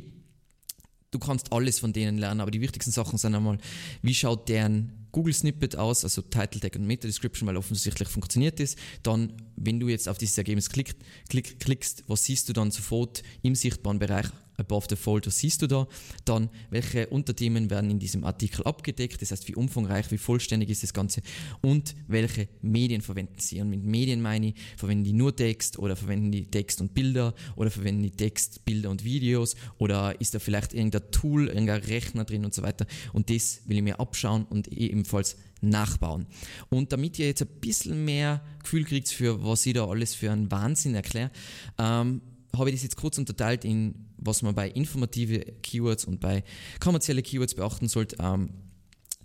Du 1.11 1.19
kannst 1.19 1.53
alles 1.53 1.79
von 1.79 1.93
denen 1.93 2.17
lernen, 2.17 2.41
aber 2.41 2.51
die 2.51 2.59
wichtigsten 2.59 2.91
Sachen 2.91 3.17
sind 3.17 3.35
einmal, 3.35 3.57
wie 4.01 4.13
schaut 4.13 4.49
deren 4.49 5.07
Google 5.11 5.33
Snippet 5.33 5.77
aus, 5.77 6.03
also 6.03 6.21
Title 6.21 6.59
Tag 6.59 6.75
und 6.75 6.85
Meta 6.85 7.07
Description, 7.07 7.47
weil 7.47 7.55
offensichtlich 7.55 8.09
funktioniert 8.09 8.59
das. 8.59 8.75
Dann, 9.01 9.31
wenn 9.55 9.79
du 9.79 9.87
jetzt 9.87 10.09
auf 10.09 10.17
dieses 10.17 10.37
Ergebnis 10.37 10.69
klick, 10.69 10.95
klick, 11.29 11.57
klickst, 11.61 12.03
was 12.07 12.25
siehst 12.25 12.49
du 12.49 12.53
dann 12.53 12.69
sofort 12.69 13.23
im 13.41 13.55
sichtbaren 13.55 13.97
Bereich 13.97 14.25
above 14.57 14.87
the 14.89 14.95
fold, 14.95 15.27
was 15.27 15.39
siehst 15.39 15.61
du 15.61 15.67
da? 15.67 15.87
Dann, 16.25 16.49
welche 16.69 17.07
Unterthemen 17.07 17.69
werden 17.69 17.89
in 17.89 17.99
diesem 17.99 18.23
Artikel 18.23 18.63
abgedeckt? 18.63 19.21
Das 19.21 19.31
heißt, 19.31 19.47
wie 19.47 19.55
umfangreich, 19.55 20.11
wie 20.11 20.17
vollständig 20.17 20.69
ist 20.69 20.83
das 20.83 20.93
Ganze? 20.93 21.21
Und 21.61 21.95
welche 22.07 22.47
Medien 22.61 23.01
verwenden 23.01 23.39
sie? 23.39 23.61
Und 23.61 23.69
mit 23.69 23.83
Medien 23.83 24.21
meine 24.21 24.47
ich, 24.47 24.55
verwenden 24.77 25.03
die 25.03 25.13
nur 25.13 25.35
Text 25.35 25.79
oder 25.79 25.95
verwenden 25.95 26.31
die 26.31 26.45
Text 26.45 26.81
und 26.81 26.93
Bilder 26.93 27.33
oder 27.55 27.71
verwenden 27.71 28.03
die 28.03 28.11
Text, 28.11 28.65
Bilder 28.65 28.89
und 28.89 29.03
Videos 29.03 29.55
oder 29.77 30.19
ist 30.19 30.33
da 30.33 30.39
vielleicht 30.39 30.73
irgendein 30.73 31.11
Tool, 31.11 31.47
irgendein 31.47 31.81
Rechner 31.81 32.25
drin 32.25 32.45
und 32.45 32.53
so 32.53 32.61
weiter? 32.61 32.85
Und 33.13 33.29
das 33.29 33.61
will 33.65 33.77
ich 33.77 33.83
mir 33.83 33.99
abschauen 33.99 34.45
und 34.45 34.67
ebenfalls 34.67 35.37
nachbauen. 35.61 36.27
Und 36.69 36.91
damit 36.91 37.19
ihr 37.19 37.27
jetzt 37.27 37.41
ein 37.41 37.47
bisschen 37.59 38.05
mehr 38.05 38.41
Gefühl 38.61 38.83
kriegt 38.83 39.09
für 39.09 39.43
was 39.43 39.65
ich 39.65 39.73
da 39.73 39.87
alles 39.87 40.15
für 40.15 40.31
einen 40.31 40.51
Wahnsinn 40.51 40.95
erkläre, 40.95 41.31
ähm, 41.77 42.21
habe 42.57 42.69
ich 42.69 42.75
das 42.75 42.83
jetzt 42.83 42.97
kurz 42.97 43.17
unterteilt 43.17 43.65
in, 43.65 44.07
was 44.17 44.41
man 44.41 44.55
bei 44.55 44.69
informative 44.69 45.39
Keywords 45.63 46.05
und 46.05 46.19
bei 46.19 46.43
kommerzielle 46.79 47.21
Keywords 47.21 47.55
beachten 47.55 47.87
sollte. 47.87 48.17
Ähm, 48.19 48.49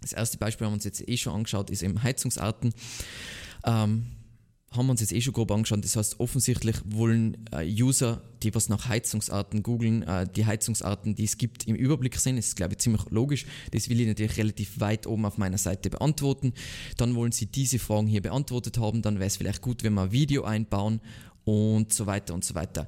das 0.00 0.12
erste 0.12 0.38
Beispiel 0.38 0.66
haben 0.66 0.72
wir 0.72 0.76
uns 0.76 0.84
jetzt 0.84 1.06
eh 1.06 1.16
schon 1.16 1.34
angeschaut, 1.34 1.70
ist 1.70 1.82
eben 1.82 2.02
Heizungsarten. 2.02 2.72
Ähm, 3.64 4.06
haben 4.72 4.86
wir 4.86 4.92
uns 4.92 5.00
jetzt 5.00 5.12
eh 5.12 5.20
schon 5.20 5.32
grob 5.32 5.50
angeschaut. 5.50 5.82
Das 5.82 5.96
heißt, 5.96 6.20
offensichtlich 6.20 6.76
wollen 6.84 7.44
äh, 7.50 7.64
User, 7.64 8.22
die 8.44 8.54
was 8.54 8.68
nach 8.68 8.88
Heizungsarten 8.88 9.64
googeln, 9.64 10.02
äh, 10.04 10.28
die 10.28 10.46
Heizungsarten, 10.46 11.16
die 11.16 11.24
es 11.24 11.38
gibt, 11.38 11.66
im 11.66 11.74
Überblick 11.74 12.16
sehen. 12.16 12.36
Das 12.36 12.46
ist, 12.48 12.56
glaube 12.56 12.74
ich, 12.74 12.78
ziemlich 12.78 13.02
logisch. 13.10 13.46
Das 13.72 13.88
will 13.88 14.00
ich 14.00 14.06
natürlich 14.06 14.36
relativ 14.36 14.78
weit 14.78 15.08
oben 15.08 15.26
auf 15.26 15.38
meiner 15.38 15.58
Seite 15.58 15.90
beantworten. 15.90 16.52
Dann 16.98 17.16
wollen 17.16 17.32
sie 17.32 17.46
diese 17.46 17.80
Fragen 17.80 18.06
hier 18.06 18.22
beantwortet 18.22 18.78
haben. 18.78 19.02
Dann 19.02 19.16
wäre 19.16 19.26
es 19.26 19.38
vielleicht 19.38 19.60
gut, 19.60 19.82
wenn 19.82 19.94
wir 19.94 20.02
ein 20.02 20.12
Video 20.12 20.44
einbauen 20.44 21.00
und 21.44 21.92
so 21.92 22.06
weiter 22.06 22.34
und 22.34 22.44
so 22.44 22.54
weiter. 22.54 22.86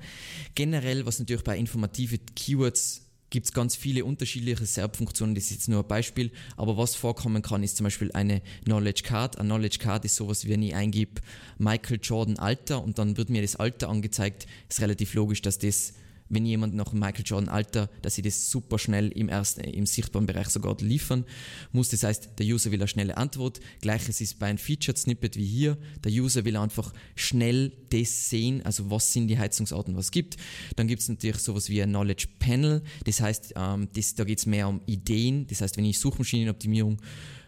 Generell, 0.54 1.06
was 1.06 1.18
natürlich 1.18 1.44
bei 1.44 1.56
informative 1.56 2.18
Keywords 2.18 3.02
gibt 3.32 3.46
es 3.46 3.52
ganz 3.54 3.74
viele 3.74 4.04
unterschiedliche 4.04 4.64
SERP-Funktionen, 4.64 5.34
das 5.34 5.44
ist 5.44 5.52
jetzt 5.52 5.68
nur 5.68 5.82
ein 5.82 5.88
Beispiel, 5.88 6.30
aber 6.58 6.76
was 6.76 6.94
vorkommen 6.94 7.40
kann, 7.40 7.62
ist 7.62 7.78
zum 7.78 7.84
Beispiel 7.84 8.12
eine 8.12 8.42
Knowledge 8.64 9.02
Card. 9.04 9.38
Eine 9.38 9.48
Knowledge 9.48 9.78
Card 9.78 10.04
ist 10.04 10.16
sowas, 10.16 10.46
wenn 10.46 10.62
ich 10.62 10.74
eingebe 10.74 11.22
Michael 11.56 11.98
Jordan 12.02 12.38
Alter 12.38 12.84
und 12.84 12.98
dann 12.98 13.16
wird 13.16 13.30
mir 13.30 13.40
das 13.40 13.56
Alter 13.56 13.88
angezeigt, 13.88 14.46
ist 14.68 14.82
relativ 14.82 15.14
logisch, 15.14 15.40
dass 15.40 15.58
das 15.58 15.94
wenn 16.32 16.46
jemand 16.46 16.74
nach 16.74 16.92
Michael 16.92 17.24
Jordan 17.24 17.48
Alter, 17.50 17.90
dass 18.00 18.14
sie 18.14 18.22
das 18.22 18.50
super 18.50 18.78
schnell 18.78 19.08
im 19.08 19.28
ersten, 19.28 19.60
im 19.60 19.84
sichtbaren 19.84 20.26
Bereich 20.26 20.48
sogar 20.48 20.76
liefern 20.80 21.24
muss. 21.72 21.90
Das 21.90 22.02
heißt, 22.02 22.30
der 22.38 22.46
User 22.46 22.72
will 22.72 22.80
eine 22.80 22.88
schnelle 22.88 23.18
Antwort. 23.18 23.60
Gleiches 23.82 24.20
ist 24.22 24.38
bei 24.38 24.46
einem 24.46 24.58
Featured 24.58 24.96
Snippet 24.96 25.36
wie 25.36 25.44
hier. 25.44 25.76
Der 26.02 26.10
User 26.10 26.44
will 26.46 26.56
einfach 26.56 26.94
schnell 27.14 27.72
das 27.90 28.30
sehen, 28.30 28.62
also 28.64 28.90
was 28.90 29.12
sind 29.12 29.28
die 29.28 29.38
Heizungsarten, 29.38 29.94
was 29.94 30.06
es 30.06 30.10
gibt. 30.10 30.38
Dann 30.76 30.88
gibt 30.88 31.02
es 31.02 31.08
natürlich 31.10 31.38
sowas 31.38 31.68
wie 31.68 31.82
ein 31.82 31.90
Knowledge 31.90 32.28
Panel. 32.38 32.82
Das 33.04 33.20
heißt, 33.20 33.52
ähm, 33.56 33.88
das, 33.94 34.14
da 34.14 34.24
geht 34.24 34.38
es 34.38 34.46
mehr 34.46 34.68
um 34.68 34.80
Ideen. 34.86 35.46
Das 35.48 35.60
heißt, 35.60 35.76
wenn 35.76 35.84
ich 35.84 35.98
Suchmaschinenoptimierung 35.98 36.96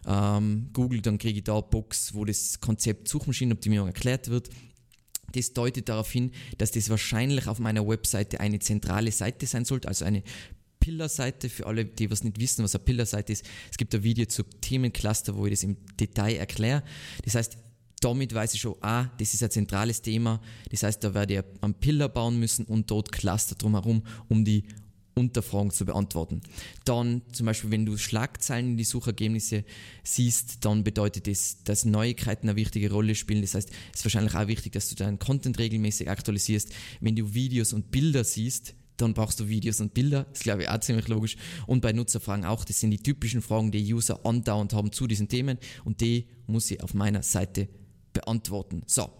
ähm, 0.06 0.68
google, 0.74 1.00
dann 1.00 1.16
kriege 1.16 1.38
ich 1.38 1.44
da 1.44 1.54
eine 1.54 1.62
Box, 1.62 2.12
wo 2.14 2.26
das 2.26 2.60
Konzept 2.60 3.08
Suchmaschinenoptimierung 3.08 3.88
erklärt 3.88 4.28
wird. 4.28 4.50
Das 5.34 5.52
deutet 5.52 5.88
darauf 5.88 6.10
hin, 6.10 6.30
dass 6.58 6.70
das 6.70 6.88
wahrscheinlich 6.90 7.48
auf 7.48 7.58
meiner 7.58 7.86
Webseite 7.86 8.40
eine 8.40 8.60
zentrale 8.60 9.10
Seite 9.10 9.46
sein 9.46 9.64
sollte, 9.64 9.88
also 9.88 10.04
eine 10.04 10.22
Pillar-Seite 10.80 11.48
für 11.48 11.66
alle, 11.66 11.84
die 11.84 12.10
was 12.10 12.24
nicht 12.24 12.38
wissen, 12.38 12.62
was 12.62 12.74
eine 12.74 12.84
Pillar-Seite 12.84 13.32
ist. 13.32 13.44
Es 13.70 13.76
gibt 13.76 13.94
ein 13.94 14.02
Video 14.02 14.26
zu 14.26 14.42
Themencluster, 14.42 15.34
wo 15.34 15.46
ich 15.46 15.52
das 15.52 15.62
im 15.62 15.76
Detail 15.98 16.36
erkläre. 16.36 16.82
Das 17.24 17.34
heißt, 17.34 17.56
damit 18.00 18.34
weiß 18.34 18.52
ich 18.52 18.60
schon, 18.60 18.76
ah, 18.82 19.06
das 19.18 19.32
ist 19.32 19.42
ein 19.42 19.50
zentrales 19.50 20.02
Thema. 20.02 20.42
Das 20.70 20.82
heißt, 20.82 21.02
da 21.02 21.14
werde 21.14 21.34
ich 21.34 21.62
einen 21.62 21.74
Pillar 21.74 22.10
bauen 22.10 22.38
müssen 22.38 22.66
und 22.66 22.90
dort 22.90 23.10
Cluster 23.10 23.54
drumherum, 23.54 24.02
um 24.28 24.44
die 24.44 24.64
Unterfragen 25.14 25.70
zu 25.70 25.84
beantworten. 25.84 26.40
Dann 26.84 27.22
zum 27.32 27.46
Beispiel, 27.46 27.70
wenn 27.70 27.86
du 27.86 27.96
Schlagzeilen 27.96 28.72
in 28.72 28.76
die 28.76 28.84
Suchergebnisse 28.84 29.64
siehst, 30.02 30.64
dann 30.64 30.84
bedeutet 30.84 31.26
das, 31.26 31.62
dass 31.64 31.84
Neuigkeiten 31.84 32.48
eine 32.48 32.56
wichtige 32.56 32.90
Rolle 32.90 33.14
spielen. 33.14 33.42
Das 33.42 33.54
heißt, 33.54 33.70
es 33.92 34.00
ist 34.00 34.04
wahrscheinlich 34.04 34.34
auch 34.34 34.48
wichtig, 34.48 34.72
dass 34.72 34.88
du 34.88 34.94
deinen 34.94 35.18
Content 35.18 35.58
regelmäßig 35.58 36.10
aktualisierst. 36.10 36.70
Wenn 37.00 37.16
du 37.16 37.34
Videos 37.34 37.72
und 37.72 37.90
Bilder 37.90 38.24
siehst, 38.24 38.74
dann 38.96 39.14
brauchst 39.14 39.40
du 39.40 39.48
Videos 39.48 39.80
und 39.80 39.94
Bilder. 39.94 40.24
Das 40.24 40.38
ist, 40.38 40.44
glaube 40.44 40.62
ich, 40.62 40.68
auch 40.68 40.80
ziemlich 40.80 41.08
logisch. 41.08 41.36
Und 41.66 41.80
bei 41.80 41.92
Nutzerfragen 41.92 42.44
auch. 42.44 42.64
Das 42.64 42.80
sind 42.80 42.90
die 42.90 43.02
typischen 43.02 43.42
Fragen, 43.42 43.72
die 43.72 43.92
User 43.92 44.24
andauernd 44.24 44.72
haben 44.72 44.92
zu 44.92 45.06
diesen 45.06 45.28
Themen 45.28 45.58
und 45.84 46.00
die 46.00 46.26
muss 46.46 46.70
ich 46.70 46.82
auf 46.82 46.94
meiner 46.94 47.22
Seite 47.22 47.68
beantworten. 48.12 48.82
So. 48.86 49.10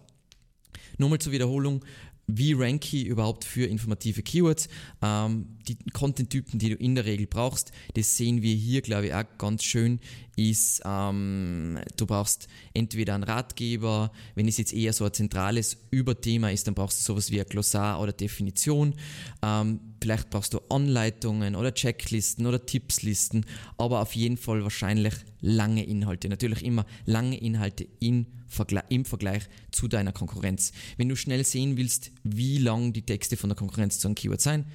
Nochmal 0.99 1.19
zur 1.19 1.33
Wiederholung 1.33 1.85
wie 2.27 2.53
ranke 2.55 2.97
ich 2.97 3.07
überhaupt 3.07 3.45
für 3.45 3.67
informative 3.67 4.23
Keywords. 4.23 4.69
Ähm, 5.03 5.59
die 5.69 5.77
Content-Typen, 5.93 6.59
die 6.59 6.71
du 6.71 6.77
in 6.77 6.95
der 6.95 7.05
Regel 7.05 7.27
brauchst, 7.27 7.73
das 7.95 8.17
sehen 8.17 8.43
wir 8.43 8.55
hier, 8.55 8.83
glaube 8.83 9.07
ich, 9.07 9.15
auch 9.15 9.25
ganz 9.39 9.65
schön, 9.65 10.01
ist, 10.37 10.83
ähm, 10.85 11.79
du 11.97 12.07
brauchst 12.07 12.49
entweder 12.73 13.15
einen 13.15 13.25
Ratgeber, 13.25 14.13
wenn 14.35 14.49
es 14.49 14.59
jetzt 14.59 14.73
eher 14.73 14.93
so 14.93 15.05
ein 15.05 15.13
zentrales 15.13 15.77
Überthema 15.91 16.51
ist, 16.51 16.67
dann 16.67 16.75
brauchst 16.75 17.01
du 17.01 17.05
sowas 17.05 17.31
wie 17.31 17.41
ein 17.41 17.47
Glossar 17.49 18.01
oder 18.01 18.13
Definition. 18.13 18.95
Ähm, 19.43 19.81
vielleicht 20.01 20.31
brauchst 20.31 20.55
du 20.55 20.61
Anleitungen 20.69 21.55
oder 21.55 21.73
Checklisten 21.73 22.47
oder 22.47 22.65
Tippslisten, 22.65 23.47
aber 23.79 24.01
auf 24.01 24.15
jeden 24.15 24.37
Fall 24.37 24.63
wahrscheinlich 24.63 25.15
lange 25.41 25.85
Inhalte. 25.85 26.29
Natürlich 26.29 26.65
immer 26.65 26.87
lange 27.07 27.39
Inhalte 27.39 27.87
in 28.01 28.27
Vergle 28.47 28.85
im 28.89 29.05
Vergleich 29.05 29.45
zu 29.71 29.89
deiner 29.89 30.13
Konkurrenz. 30.13 30.73
Wenn 30.97 31.09
du 31.09 31.17
schnell 31.17 31.45
sehen 31.45 31.77
willst, 31.77 32.13
wie 32.23 32.59
lang 32.59 32.93
die 32.93 33.03
Texte 33.03 33.37
von 33.37 33.51
der 33.51 33.57
Konkurrenz 33.57 33.99
zu 33.99 34.09
einem 34.09 34.15
Keyword 34.15 34.41
sein, 34.41 34.67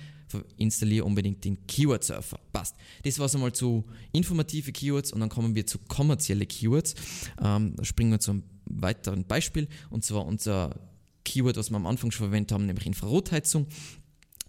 installiere 0.57 1.05
unbedingt 1.05 1.43
den 1.45 1.65
Keyword 1.67 2.03
Surfer. 2.03 2.39
Passt. 2.51 2.75
Das 3.03 3.19
war 3.19 3.25
es 3.25 3.35
einmal 3.35 3.53
zu 3.53 3.85
informative 4.11 4.71
Keywords 4.71 5.11
und 5.11 5.19
dann 5.19 5.29
kommen 5.29 5.55
wir 5.55 5.65
zu 5.65 5.79
kommerzielle 5.79 6.45
Keywords. 6.45 6.95
Ähm, 7.41 7.75
da 7.75 7.85
springen 7.85 8.11
wir 8.11 8.19
zu 8.19 8.31
einem 8.31 8.43
weiteren 8.65 9.25
Beispiel 9.25 9.67
und 9.89 10.03
zwar 10.03 10.25
unser 10.25 10.75
Keyword, 11.25 11.57
was 11.57 11.69
wir 11.69 11.75
am 11.75 11.85
Anfang 11.85 12.11
schon 12.11 12.27
verwendet 12.27 12.51
haben, 12.51 12.65
nämlich 12.65 12.87
Infrarotheizung. 12.87 13.67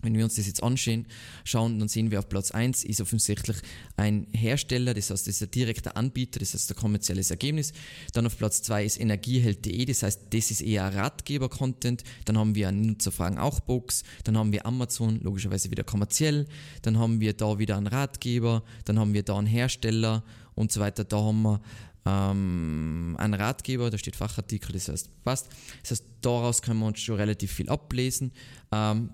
Wenn 0.03 0.17
wir 0.17 0.25
uns 0.25 0.37
das 0.37 0.47
jetzt 0.47 0.63
anschauen, 0.63 1.07
schauen, 1.45 1.79
dann 1.79 1.89
sehen 1.89 2.11
wir 2.11 2.19
auf 2.19 2.29
Platz 2.29 2.51
1 2.51 2.85
ist 2.85 3.01
offensichtlich 3.01 3.57
ein 3.97 4.27
Hersteller, 4.33 4.95
das 4.95 5.11
heißt, 5.11 5.27
das 5.27 5.37
ist 5.37 5.43
ein 5.43 5.51
direkter 5.51 5.97
Anbieter, 5.97 6.41
das 6.41 6.55
heißt 6.55 6.71
ein 6.71 6.77
kommerzielles 6.77 7.31
Ergebnis. 7.31 7.73
Dann 8.13 8.27
auf 8.27 8.39
Platz 8.39 8.63
2 8.63 8.85
ist 8.85 9.01
energieheld.de, 9.01 9.85
das 9.85 10.03
heißt, 10.03 10.23
das 10.31 10.51
ist 10.51 10.61
eher 10.61 10.95
Ratgeber-Content. 10.95 12.03
Dann 12.25 12.39
haben 12.39 12.55
wir 12.55 12.69
eine 12.69 12.81
Nutzerfragen 12.81 13.39
auch 13.39 13.61
Box. 13.61 14.03
Dann 14.25 14.37
haben 14.37 14.53
wir 14.53 14.67
Amazon, 14.67 15.21
logischerweise 15.21 15.71
wieder 15.71 15.85
kommerziell. 15.85 16.47
Dann 16.83 16.99
haben 16.99 17.21
wir 17.21 17.33
da 17.33 17.59
wieder 17.59 17.77
einen 17.77 17.87
Ratgeber. 17.87 18.63
Dann 18.85 18.99
haben 18.99 19.15
wir 19.15 19.23
da 19.23 19.39
einen 19.39 19.47
Hersteller 19.47 20.25
und 20.55 20.73
so 20.73 20.81
weiter. 20.81 21.05
Da 21.05 21.19
haben 21.19 21.43
wir 21.43 21.61
ähm, 22.07 23.17
einen 23.19 23.35
Ratgeber, 23.35 23.91
da 23.91 23.99
steht 23.99 24.17
Fachartikel, 24.17 24.73
das 24.73 24.89
heißt, 24.89 25.25
passt. 25.25 25.49
Das 25.83 25.93
heißt, 25.93 26.05
daraus 26.23 26.63
können 26.63 26.81
wir 26.81 26.87
uns 26.87 27.01
schon 27.01 27.17
relativ 27.17 27.53
viel 27.53 27.69
ablesen. 27.69 28.33
Ähm, 28.73 29.11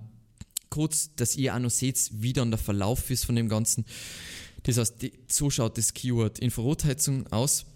kurz, 0.71 1.15
dass 1.17 1.37
ihr 1.37 1.55
auch 1.55 1.59
noch 1.59 1.71
seht, 1.71 2.11
wie 2.13 2.33
dann 2.33 2.51
der 2.51 2.59
Verlauf 2.59 3.11
ist 3.11 3.25
von 3.25 3.37
dem 3.37 3.49
Ganzen. 3.49 3.85
Das 4.65 4.79
heißt, 4.79 5.03
die, 5.03 5.13
so 5.29 5.51
schaut 5.51 5.79
das 5.79 5.95
Keyword 5.95 6.39
Infrarotheizung 6.39 7.27
aus. 7.29 7.67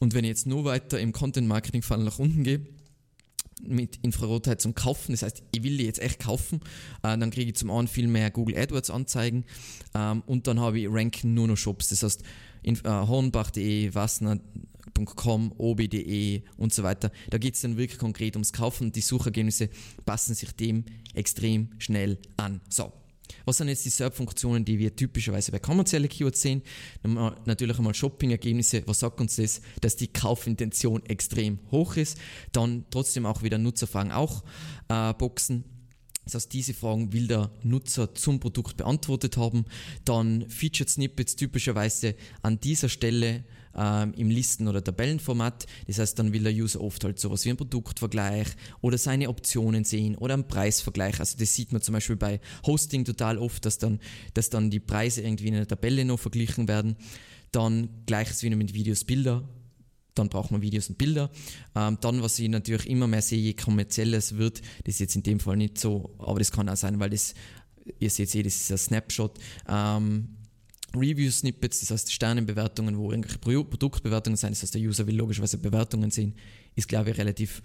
Und 0.00 0.14
wenn 0.14 0.24
ich 0.24 0.30
jetzt 0.30 0.46
nur 0.46 0.64
weiter 0.64 1.00
im 1.00 1.12
Content 1.12 1.48
Marketing 1.48 1.82
Fall 1.82 2.02
nach 2.02 2.18
unten 2.18 2.42
gehe, 2.44 2.66
mit 3.62 3.98
Infrarotheizung 4.02 4.74
kaufen, 4.74 5.12
das 5.12 5.22
heißt, 5.22 5.42
ich 5.52 5.62
will 5.62 5.78
die 5.78 5.84
jetzt 5.84 6.00
echt 6.00 6.20
kaufen, 6.20 6.60
äh, 7.02 7.16
dann 7.16 7.30
kriege 7.30 7.50
ich 7.50 7.56
zum 7.56 7.70
einen 7.70 7.88
viel 7.88 8.08
mehr 8.08 8.30
Google 8.30 8.58
AdWords 8.58 8.90
Anzeigen 8.90 9.44
ähm, 9.94 10.22
und 10.26 10.46
dann 10.46 10.60
habe 10.60 10.80
ich 10.80 10.88
ranken 10.90 11.34
nur 11.34 11.48
noch 11.48 11.56
Shops, 11.56 11.88
das 11.88 12.02
heißt, 12.02 12.22
äh, 12.64 12.74
hornbach.de, 12.84 13.94
Wassner, 13.94 14.38
.com, 14.96 15.54
ob.de 15.58 16.42
und 16.56 16.72
so 16.72 16.82
weiter. 16.82 17.10
Da 17.30 17.38
geht 17.38 17.54
es 17.54 17.60
dann 17.60 17.76
wirklich 17.76 17.98
konkret 17.98 18.36
ums 18.36 18.52
Kaufen 18.52 18.84
und 18.84 18.96
die 18.96 19.00
Suchergebnisse 19.00 19.68
passen 20.04 20.34
sich 20.34 20.52
dem 20.52 20.84
extrem 21.14 21.70
schnell 21.78 22.18
an. 22.36 22.60
So, 22.68 22.92
was 23.44 23.58
sind 23.58 23.68
jetzt 23.68 23.84
die 23.84 23.90
SERP-Funktionen, 23.90 24.64
die 24.64 24.78
wir 24.78 24.94
typischerweise 24.94 25.52
bei 25.52 25.58
kommerziellen 25.58 26.08
Keywords 26.08 26.42
sehen? 26.42 26.62
Natürlich 27.02 27.78
einmal 27.78 27.94
Shopping-Ergebnisse. 27.94 28.82
Was 28.86 29.00
sagt 29.00 29.20
uns 29.20 29.36
das? 29.36 29.60
Dass 29.80 29.96
die 29.96 30.08
Kaufintention 30.08 31.04
extrem 31.06 31.58
hoch 31.70 31.96
ist. 31.96 32.18
Dann 32.52 32.84
trotzdem 32.90 33.26
auch 33.26 33.42
wieder 33.42 33.58
Nutzerfragen 33.58 34.12
auch 34.12 34.44
äh, 34.88 35.12
Boxen. 35.14 35.64
Das 36.24 36.34
heißt, 36.34 36.52
diese 36.52 36.74
Fragen 36.74 37.12
will 37.12 37.26
der 37.26 37.50
Nutzer 37.62 38.14
zum 38.14 38.40
Produkt 38.40 38.76
beantwortet 38.76 39.36
haben. 39.36 39.64
Dann 40.04 40.48
Featured 40.48 40.88
Snippets 40.88 41.36
typischerweise 41.36 42.14
an 42.42 42.60
dieser 42.60 42.88
Stelle 42.88 43.44
ähm, 43.76 44.14
im 44.16 44.30
Listen- 44.30 44.68
oder 44.68 44.82
Tabellenformat. 44.82 45.66
Das 45.86 45.98
heißt, 45.98 46.18
dann 46.18 46.32
will 46.32 46.42
der 46.42 46.52
User 46.52 46.80
oft 46.80 47.04
halt 47.04 47.18
sowas 47.18 47.44
wie 47.44 47.50
einen 47.50 47.58
Produktvergleich 47.58 48.48
oder 48.80 48.98
seine 48.98 49.28
Optionen 49.28 49.84
sehen 49.84 50.16
oder 50.16 50.34
einen 50.34 50.48
Preisvergleich. 50.48 51.20
Also 51.20 51.36
das 51.38 51.54
sieht 51.54 51.72
man 51.72 51.82
zum 51.82 51.92
Beispiel 51.92 52.16
bei 52.16 52.40
Hosting 52.66 53.04
total 53.04 53.38
oft, 53.38 53.64
dass 53.66 53.78
dann, 53.78 54.00
dass 54.34 54.50
dann 54.50 54.70
die 54.70 54.80
Preise 54.80 55.22
irgendwie 55.22 55.48
in 55.48 55.56
einer 55.56 55.66
Tabelle 55.66 56.04
noch 56.04 56.20
verglichen 56.20 56.68
werden. 56.68 56.96
Dann 57.52 57.88
gleiches 58.06 58.42
wie 58.42 58.50
mit 58.50 58.74
Videos, 58.74 59.04
Bilder 59.04 59.48
dann 60.14 60.28
braucht 60.28 60.50
man 60.50 60.62
Videos 60.62 60.88
und 60.88 60.98
Bilder. 60.98 61.30
Ähm, 61.74 61.98
dann, 62.00 62.22
was 62.22 62.38
ich 62.38 62.48
natürlich 62.48 62.88
immer 62.88 63.06
mehr 63.06 63.22
sehe, 63.22 63.38
je 63.38 63.54
kommerzieller 63.54 64.18
es 64.18 64.36
wird, 64.36 64.60
das 64.84 64.94
ist 64.94 65.00
jetzt 65.00 65.16
in 65.16 65.22
dem 65.22 65.40
Fall 65.40 65.56
nicht 65.56 65.78
so, 65.78 66.14
aber 66.18 66.38
das 66.38 66.52
kann 66.52 66.68
auch 66.68 66.76
sein, 66.76 67.00
weil 67.00 67.10
das, 67.10 67.34
ihr 67.98 68.10
seht 68.10 68.34
eh, 68.34 68.42
das 68.42 68.54
ist 68.54 68.70
ein 68.70 68.78
Snapshot. 68.78 69.38
Ähm, 69.68 70.36
Review-Snippets, 70.94 71.80
das 71.80 71.90
heißt 71.90 72.12
Sternenbewertungen, 72.12 72.96
wo 72.98 73.10
irgendwelche 73.10 73.38
Produktbewertungen 73.38 74.36
sind, 74.36 74.52
das 74.52 74.62
heißt 74.62 74.74
der 74.74 74.82
User 74.82 75.06
will 75.06 75.16
logischerweise 75.16 75.58
Bewertungen 75.58 76.10
sehen, 76.10 76.34
ist 76.76 76.88
glaube 76.88 77.10
ich 77.10 77.18
relativ 77.18 77.62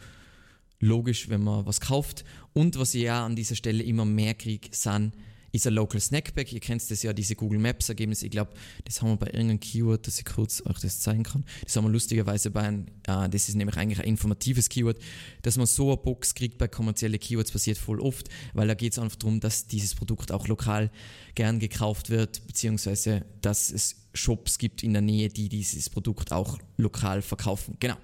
logisch, 0.79 1.29
wenn 1.29 1.43
man 1.43 1.65
was 1.65 1.81
kauft. 1.81 2.23
Und 2.53 2.79
was 2.79 2.95
ich 2.95 3.03
ja 3.03 3.25
an 3.25 3.35
dieser 3.35 3.55
Stelle 3.55 3.83
immer 3.83 4.05
mehr 4.05 4.33
kriege, 4.33 4.69
sind 4.71 5.13
ist 5.51 5.67
ein 5.67 5.73
Local 5.73 5.99
Snackback. 5.99 6.51
Ihr 6.53 6.59
kennt 6.59 6.89
das 6.89 7.03
ja, 7.03 7.13
diese 7.13 7.35
Google 7.35 7.59
Maps 7.59 7.89
Ergebnisse. 7.89 8.25
Ich 8.25 8.31
glaube, 8.31 8.51
das 8.85 9.01
haben 9.01 9.09
wir 9.09 9.17
bei 9.17 9.27
irgendeinem 9.27 9.59
Keyword, 9.59 10.05
dass 10.07 10.19
ich 10.19 10.25
kurz 10.25 10.63
euch 10.65 10.79
das 10.79 10.99
zeigen 10.99 11.23
kann. 11.23 11.43
Das 11.63 11.75
haben 11.75 11.85
wir 11.85 11.91
lustigerweise 11.91 12.51
bei 12.51 12.61
einem, 12.61 12.85
äh, 13.07 13.29
das 13.29 13.49
ist 13.49 13.55
nämlich 13.55 13.77
eigentlich 13.77 13.99
ein 13.99 14.07
informatives 14.07 14.69
Keyword, 14.69 14.99
dass 15.41 15.57
man 15.57 15.65
so 15.65 15.87
eine 15.87 15.97
Box 15.97 16.35
kriegt 16.35 16.57
bei 16.57 16.67
kommerziellen 16.67 17.19
Keywords 17.19 17.51
passiert 17.51 17.77
voll 17.77 17.99
oft, 17.99 18.29
weil 18.53 18.67
da 18.67 18.73
geht 18.73 18.93
es 18.93 18.99
einfach 18.99 19.17
darum, 19.17 19.39
dass 19.39 19.67
dieses 19.67 19.95
Produkt 19.95 20.31
auch 20.31 20.47
lokal 20.47 20.91
gern 21.35 21.59
gekauft 21.59 22.09
wird, 22.09 22.45
beziehungsweise 22.47 23.25
dass 23.41 23.71
es 23.71 23.95
Shops 24.13 24.57
gibt 24.57 24.83
in 24.83 24.93
der 24.93 25.01
Nähe, 25.01 25.29
die 25.29 25.49
dieses 25.49 25.89
Produkt 25.89 26.31
auch 26.31 26.57
lokal 26.77 27.21
verkaufen. 27.21 27.77
Genau. 27.79 27.95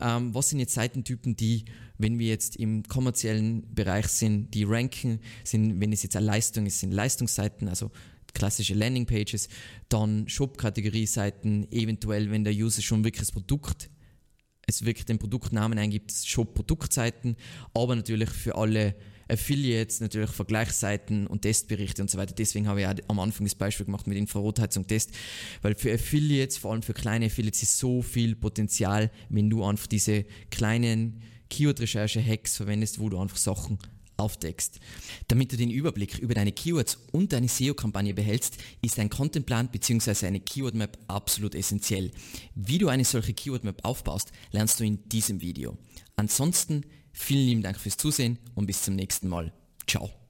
Ähm, 0.00 0.34
was 0.34 0.50
sind 0.50 0.58
jetzt 0.58 0.74
Seitentypen, 0.74 1.36
die 1.36 1.64
wenn 1.98 2.18
wir 2.18 2.28
jetzt 2.28 2.56
im 2.56 2.82
kommerziellen 2.84 3.74
Bereich 3.74 4.08
sind, 4.08 4.52
die 4.54 4.64
ranken, 4.64 5.20
sind, 5.44 5.80
wenn 5.80 5.92
es 5.92 6.02
jetzt 6.02 6.16
eine 6.16 6.26
Leistung 6.26 6.66
ist, 6.66 6.80
sind 6.80 6.92
Leistungsseiten, 6.92 7.68
also 7.68 7.90
klassische 8.34 8.74
Landingpages, 8.74 9.48
dann 9.88 10.28
Shop-Kategorie-Seiten, 10.28 11.70
eventuell, 11.70 12.30
wenn 12.30 12.44
der 12.44 12.52
User 12.52 12.82
schon 12.82 13.04
wirklich 13.04 13.20
das 13.20 13.32
Produkt, 13.32 13.90
es 14.66 14.84
wirklich 14.84 15.04
den 15.04 15.18
Produktnamen 15.18 15.78
eingibt, 15.78 16.12
Shop-Produktseiten, 16.12 17.36
aber 17.74 17.94
natürlich 17.94 18.30
für 18.30 18.56
alle 18.56 18.94
Affiliates, 19.28 20.00
natürlich 20.00 20.30
Vergleichsseiten 20.30 21.26
und 21.26 21.42
Testberichte 21.42 22.02
und 22.02 22.10
so 22.10 22.18
weiter. 22.18 22.34
Deswegen 22.34 22.68
habe 22.68 22.82
ich 22.82 22.86
auch 22.86 22.94
am 23.08 23.20
Anfang 23.20 23.46
das 23.46 23.54
Beispiel 23.54 23.86
gemacht 23.86 24.06
mit 24.06 24.18
Infrarotheizung 24.18 24.86
Test, 24.86 25.12
weil 25.62 25.74
für 25.76 25.92
Affiliates, 25.92 26.58
vor 26.58 26.72
allem 26.72 26.82
für 26.82 26.92
kleine 26.92 27.26
Affiliates, 27.26 27.62
ist 27.62 27.78
so 27.78 28.02
viel 28.02 28.34
Potenzial, 28.34 29.10
wenn 29.30 29.48
du 29.48 29.64
einfach 29.64 29.86
diese 29.86 30.24
kleinen 30.50 31.22
Keyword-Recherche-Hacks 31.54 32.56
verwendest, 32.56 32.98
wo 32.98 33.08
du 33.08 33.18
einfach 33.20 33.36
Sachen 33.36 33.78
aufdeckst. 34.16 34.80
Damit 35.28 35.52
du 35.52 35.56
den 35.56 35.70
Überblick 35.70 36.18
über 36.18 36.34
deine 36.34 36.50
Keywords 36.50 36.98
und 37.12 37.32
deine 37.32 37.48
SEO-Kampagne 37.48 38.12
behältst, 38.12 38.58
ist 38.82 38.98
ein 38.98 39.10
Contentplan 39.10 39.68
bzw. 39.68 40.26
eine 40.26 40.40
Keyword-Map 40.40 40.98
absolut 41.06 41.54
essentiell. 41.54 42.10
Wie 42.56 42.78
du 42.78 42.88
eine 42.88 43.04
solche 43.04 43.34
Keyword-Map 43.34 43.84
aufbaust, 43.84 44.32
lernst 44.50 44.80
du 44.80 44.84
in 44.84 45.08
diesem 45.08 45.40
Video. 45.40 45.76
Ansonsten 46.16 46.84
vielen 47.12 47.46
lieben 47.46 47.62
Dank 47.62 47.78
fürs 47.78 47.96
Zusehen 47.96 48.38
und 48.54 48.66
bis 48.66 48.82
zum 48.82 48.96
nächsten 48.96 49.28
Mal. 49.28 49.52
Ciao. 49.86 50.23